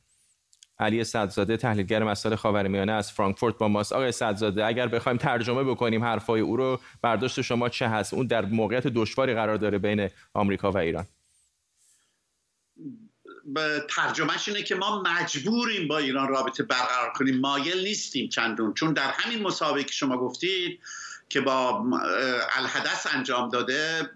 [0.83, 3.93] علی صدزاده تحلیلگر مسائل خاورمیانه از فرانکفورت با ماست.
[3.93, 8.45] آقای صدزاده اگر بخوایم ترجمه بکنیم حرفای او رو برداشت شما چه هست؟ اون در
[8.45, 11.07] موقعیت دشواری قرار داره بین آمریکا و ایران.
[13.89, 17.41] ترجمهش اینه که ما مجبوریم با ایران رابطه برقرار کنیم.
[17.41, 20.81] مایل نیستیم چندون چون در همین مسابقه که شما گفتید
[21.33, 21.85] که با
[22.57, 24.11] الحدث انجام داده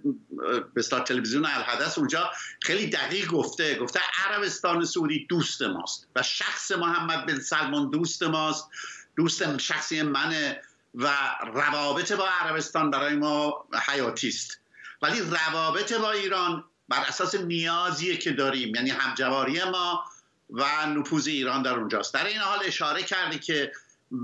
[0.74, 2.30] به تلویزیون الحدث اونجا
[2.62, 8.68] خیلی دقیق گفته گفته عربستان سعودی دوست ماست و شخص محمد بن سلمان دوست ماست
[9.16, 10.60] دوست شخصی منه
[10.94, 11.08] و
[11.54, 14.60] روابط با عربستان برای ما حیاتی است.
[15.02, 20.04] ولی روابط با ایران بر اساس نیازیه که داریم یعنی همجواری ما
[20.50, 22.14] و نفوذ ایران در اونجاست.
[22.14, 23.72] در این حال اشاره کردی که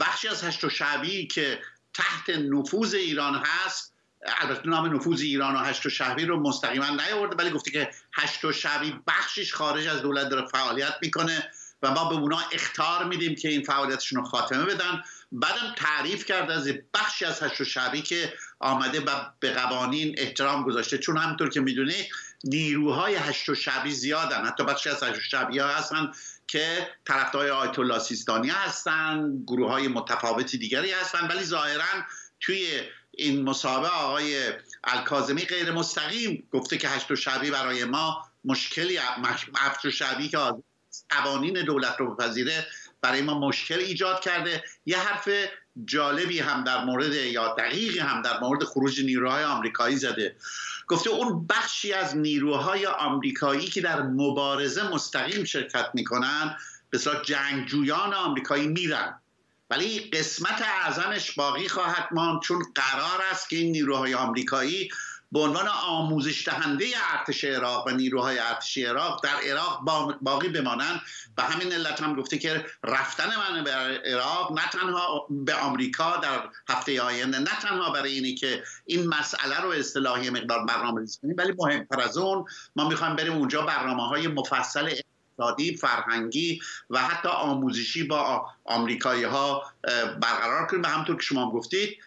[0.01, 1.61] بخشی از هشت و شعبی که
[1.95, 3.93] تحت نفوذ ایران هست.
[4.41, 8.45] البته نام نفوذ ایران و هشت و شهبی رو مستقیما نیاورده ولی گفته که هشت
[8.45, 11.51] و شهبی بخشش خارج از دولت داره فعالیت می‌کنه
[11.83, 15.03] و ما به اونا اختار میدیم که این فعالیتشون رو خاتمه بدن.
[15.33, 20.65] بعدم تعریف کرده از بخشی از هشت و شهبی که آمده و به قوانین احترام
[20.65, 20.99] گذاشته.
[20.99, 22.07] چون همینطور که می‌دونید
[22.45, 24.45] نیروهای هشت و شعبی زیادن.
[24.45, 26.13] حتی بخشی از هشت و شعبی ها هستن
[26.53, 32.05] که طرفدار آیت الله سیستانی هستن گروه های متفاوتی دیگری هستن ولی ظاهرا
[32.41, 32.81] توی
[33.11, 34.53] این مسابقه آقای
[34.85, 38.99] الکاظمی غیر مستقیم گفته که هشت و شعبی برای ما مشکلی
[39.57, 40.39] هشت و شعبی که
[41.09, 42.67] قوانین دولت رو بپذیره
[43.01, 44.65] برای ما مشکل ایجاد کرده.
[44.87, 45.29] یه حرف
[45.85, 50.37] جالبی هم در مورد یا دقیقی هم در مورد خروج نیروهای آمریکایی زده.
[50.89, 56.57] گفته اون بخشی از نیروهای آمریکایی که در مبارزه مستقیم شرکت می‌کنن
[56.91, 59.19] به جنگجویان آمریکایی میرن.
[59.71, 64.89] ولی قسمت اعظمش باقی خواهد ماند چون قرار است که این نیروهای آمریکایی
[65.33, 69.81] به عنوان آموزش دهنده ارتش عراق و نیروهای ارتشی عراق در عراق
[70.21, 71.01] باقی بمانند
[71.39, 76.49] و همین علت هم گفته که رفتن من به عراق نه تنها به آمریکا در
[76.69, 81.35] هفته آینده نه تنها برای اینی که این مسئله رو اصطلاحی مقدار برنامه ریزی کنیم
[81.39, 82.45] ولی مهمتر از اون
[82.77, 84.95] ما می‌خوایم بریم اونجا برنامه های مفصل
[85.39, 86.61] اقتصادی فرهنگی
[86.91, 89.63] و حتی آموزشی با آمریکایی ها
[90.21, 90.83] برقرار کنیم.
[90.83, 91.99] و همطور که شما گفتید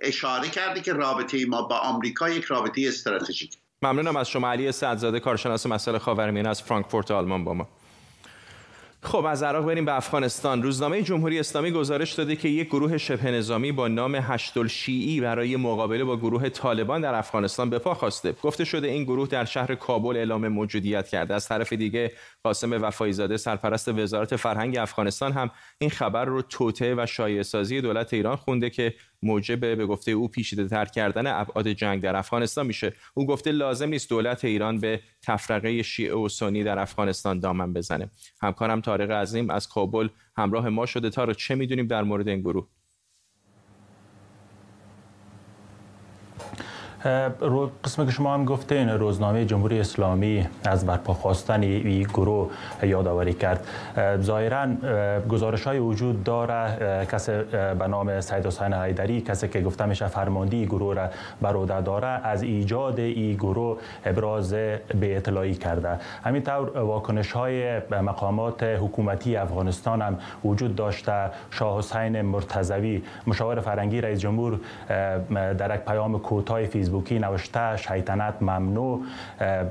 [0.00, 3.56] اشاره کرده که رابطه ما با آمریکا یک رابطه استراتژیک.
[3.82, 4.50] ممنونم از شما.
[4.50, 7.68] علی سعدزاده کارشناس مسائل خاورمیانه از فرانکفورت آلمان با ما.
[9.04, 10.62] خب از عراق بریم به افغانستان.
[10.62, 15.56] روزنامه جمهوری اسلامی گزارش داده که یک گروه شبه نظامی با نام هشتل شیعی برای
[15.56, 18.32] مقابله با گروه طالبان در افغانستان به پا خواسته.
[18.42, 21.34] گفته شده این گروه در شهر کابل اعلام موجودیت کرده.
[21.34, 22.12] از طرف دیگه
[22.44, 27.80] قاسم وفایی زاده سرپرست وزارت فرهنگ افغانستان هم این خبر رو توته و شایعه سازی
[27.80, 32.66] دولت ایران خونده که موجب به گفته او پیچیده تر کردن ابعاد جنگ در افغانستان
[32.66, 32.92] میشه.
[33.14, 38.10] او گفته لازم نیست دولت ایران به تفرقه شیعه و سنی در افغانستان دامن بزنه.
[38.42, 42.40] همکارم طارق عظیم از کابل همراه ما شده تا رو چه می‌دونیم در مورد این
[42.40, 42.68] گروه؟
[47.04, 52.50] قسم که شما هم گفتین روزنامه جمهوری اسلامی از برپا خواستن این گروه
[52.82, 53.66] یادآوری کرد.
[54.20, 54.66] ظاهرا
[55.28, 57.06] گزارش های وجود داره.
[57.12, 57.32] کسی
[57.78, 61.08] به نام سید حسین حیدری کسی که گفته میشه فرماندی گروه را
[61.40, 65.98] بر داره از ایجاد این گروه ابراز به اطلاعی کرده.
[66.24, 71.30] همینطور واکنش های مقامات حکومتی افغانستان هم وجود داشته.
[71.50, 74.60] شاه حسین مرتضوی مشاور فرنگی رئیس جمهور
[75.30, 79.00] در یک پیام کوتاه فیزیک فیسبوکی نوشته شیطنت ممنوع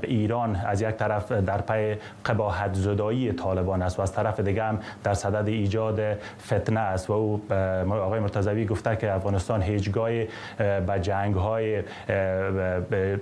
[0.02, 1.96] ایران از یک طرف در پی
[2.26, 6.00] قباحت زدایی طالبان است و از طرف دیگه هم در صدد ایجاد
[6.46, 7.10] فتنه است.
[7.10, 7.42] و او
[7.90, 10.10] آقای مرتضوی گفته که افغانستان هیچگاه
[10.58, 11.82] به جنگ های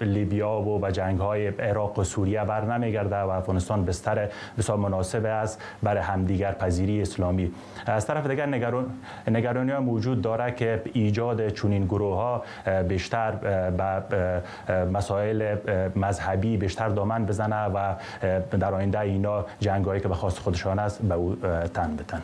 [0.00, 4.28] لیبیا و به جنگ های عراق و سوریه بر نمیگرده و افغانستان بستر
[4.58, 7.52] بسیار مناسب است برای همدیگر پذیری اسلامی.
[7.86, 8.46] از طرف دیگر
[9.28, 12.44] نگرانی ها موجود داره که ایجاد چونین گروه ها
[12.88, 13.30] بیشتر
[13.70, 13.84] به
[14.92, 15.56] مسائل
[15.96, 17.94] مذهبی بیشتر دامن بزنه و
[18.50, 21.36] در آینده اینا جنگایی که به خواست خودشان است به او
[21.74, 22.22] تن بتن.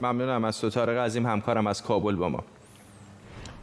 [0.00, 2.44] ممنونم از تو طارق عظیم همکارم از کابل با ما.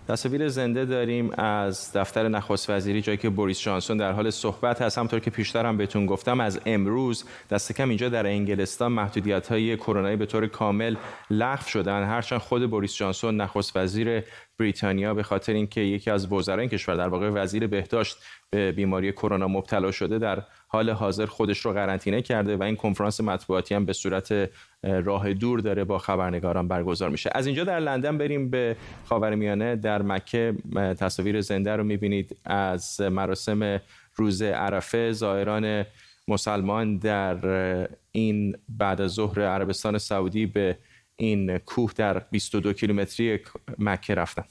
[0.09, 4.97] تصاویر زنده داریم از دفتر نخست وزیری جایی که بوریس جانسون در حال صحبت هست.
[4.97, 9.77] همطور که پیشتر هم بهتون گفتم از امروز دست کم اینجا در انگلستان محدودیت های
[9.77, 10.95] کرونایی به طور کامل
[11.29, 12.03] لغو شدن.
[12.03, 14.23] هرچند خود بوریس جانسون نخست وزیر
[14.59, 18.17] بریتانیا به خاطر اینکه یکی از وزرای کشور در واقع وزیر بهداشت
[18.51, 23.21] به بیماری کرونا مبتلا شده در حال حاضر خودش رو قرنطینه کرده و این کنفرانس
[23.21, 24.49] مطبوعاتی هم به صورت
[24.83, 27.29] راه دور داره با خبرنگاران برگزار میشه.
[27.33, 28.75] از اینجا در لندن بریم به
[29.05, 30.53] خاورمیانه در مکه.
[30.75, 33.81] تصاویر زنده رو می‌بینید از مراسم
[34.15, 35.11] روز عرفه.
[35.11, 35.85] زائران
[36.27, 37.37] مسلمان در
[38.11, 40.77] این بعد ظهر عربستان سعودی به
[41.15, 43.39] این کوه در 22 کیلومتری
[43.77, 44.43] مکه رفتن.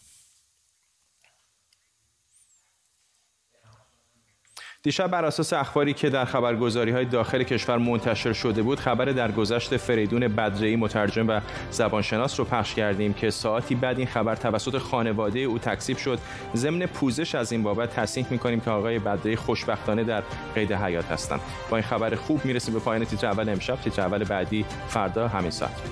[4.89, 9.32] دیشب بر اساس اخباری که در خبرگزاری های داخل کشور منتشر شده بود خبر در
[9.32, 14.78] گذشت فریدون بدرعی مترجم و زبانشناس رو پخش کردیم که ساعتی بعد این خبر توسط
[14.78, 16.18] خانواده او تکسیب شد.
[16.55, 20.22] ضمن پوزش از این بابت تصدیق می‌کنیم که آقای بدرعی خوشبختانه در
[20.55, 21.41] قید حیات هستند.
[21.70, 23.76] با این خبر خوب می‌رسیم به پایان تیتر اول امشب.
[23.76, 25.82] تیتر اول بعدی فردا همین ساعت.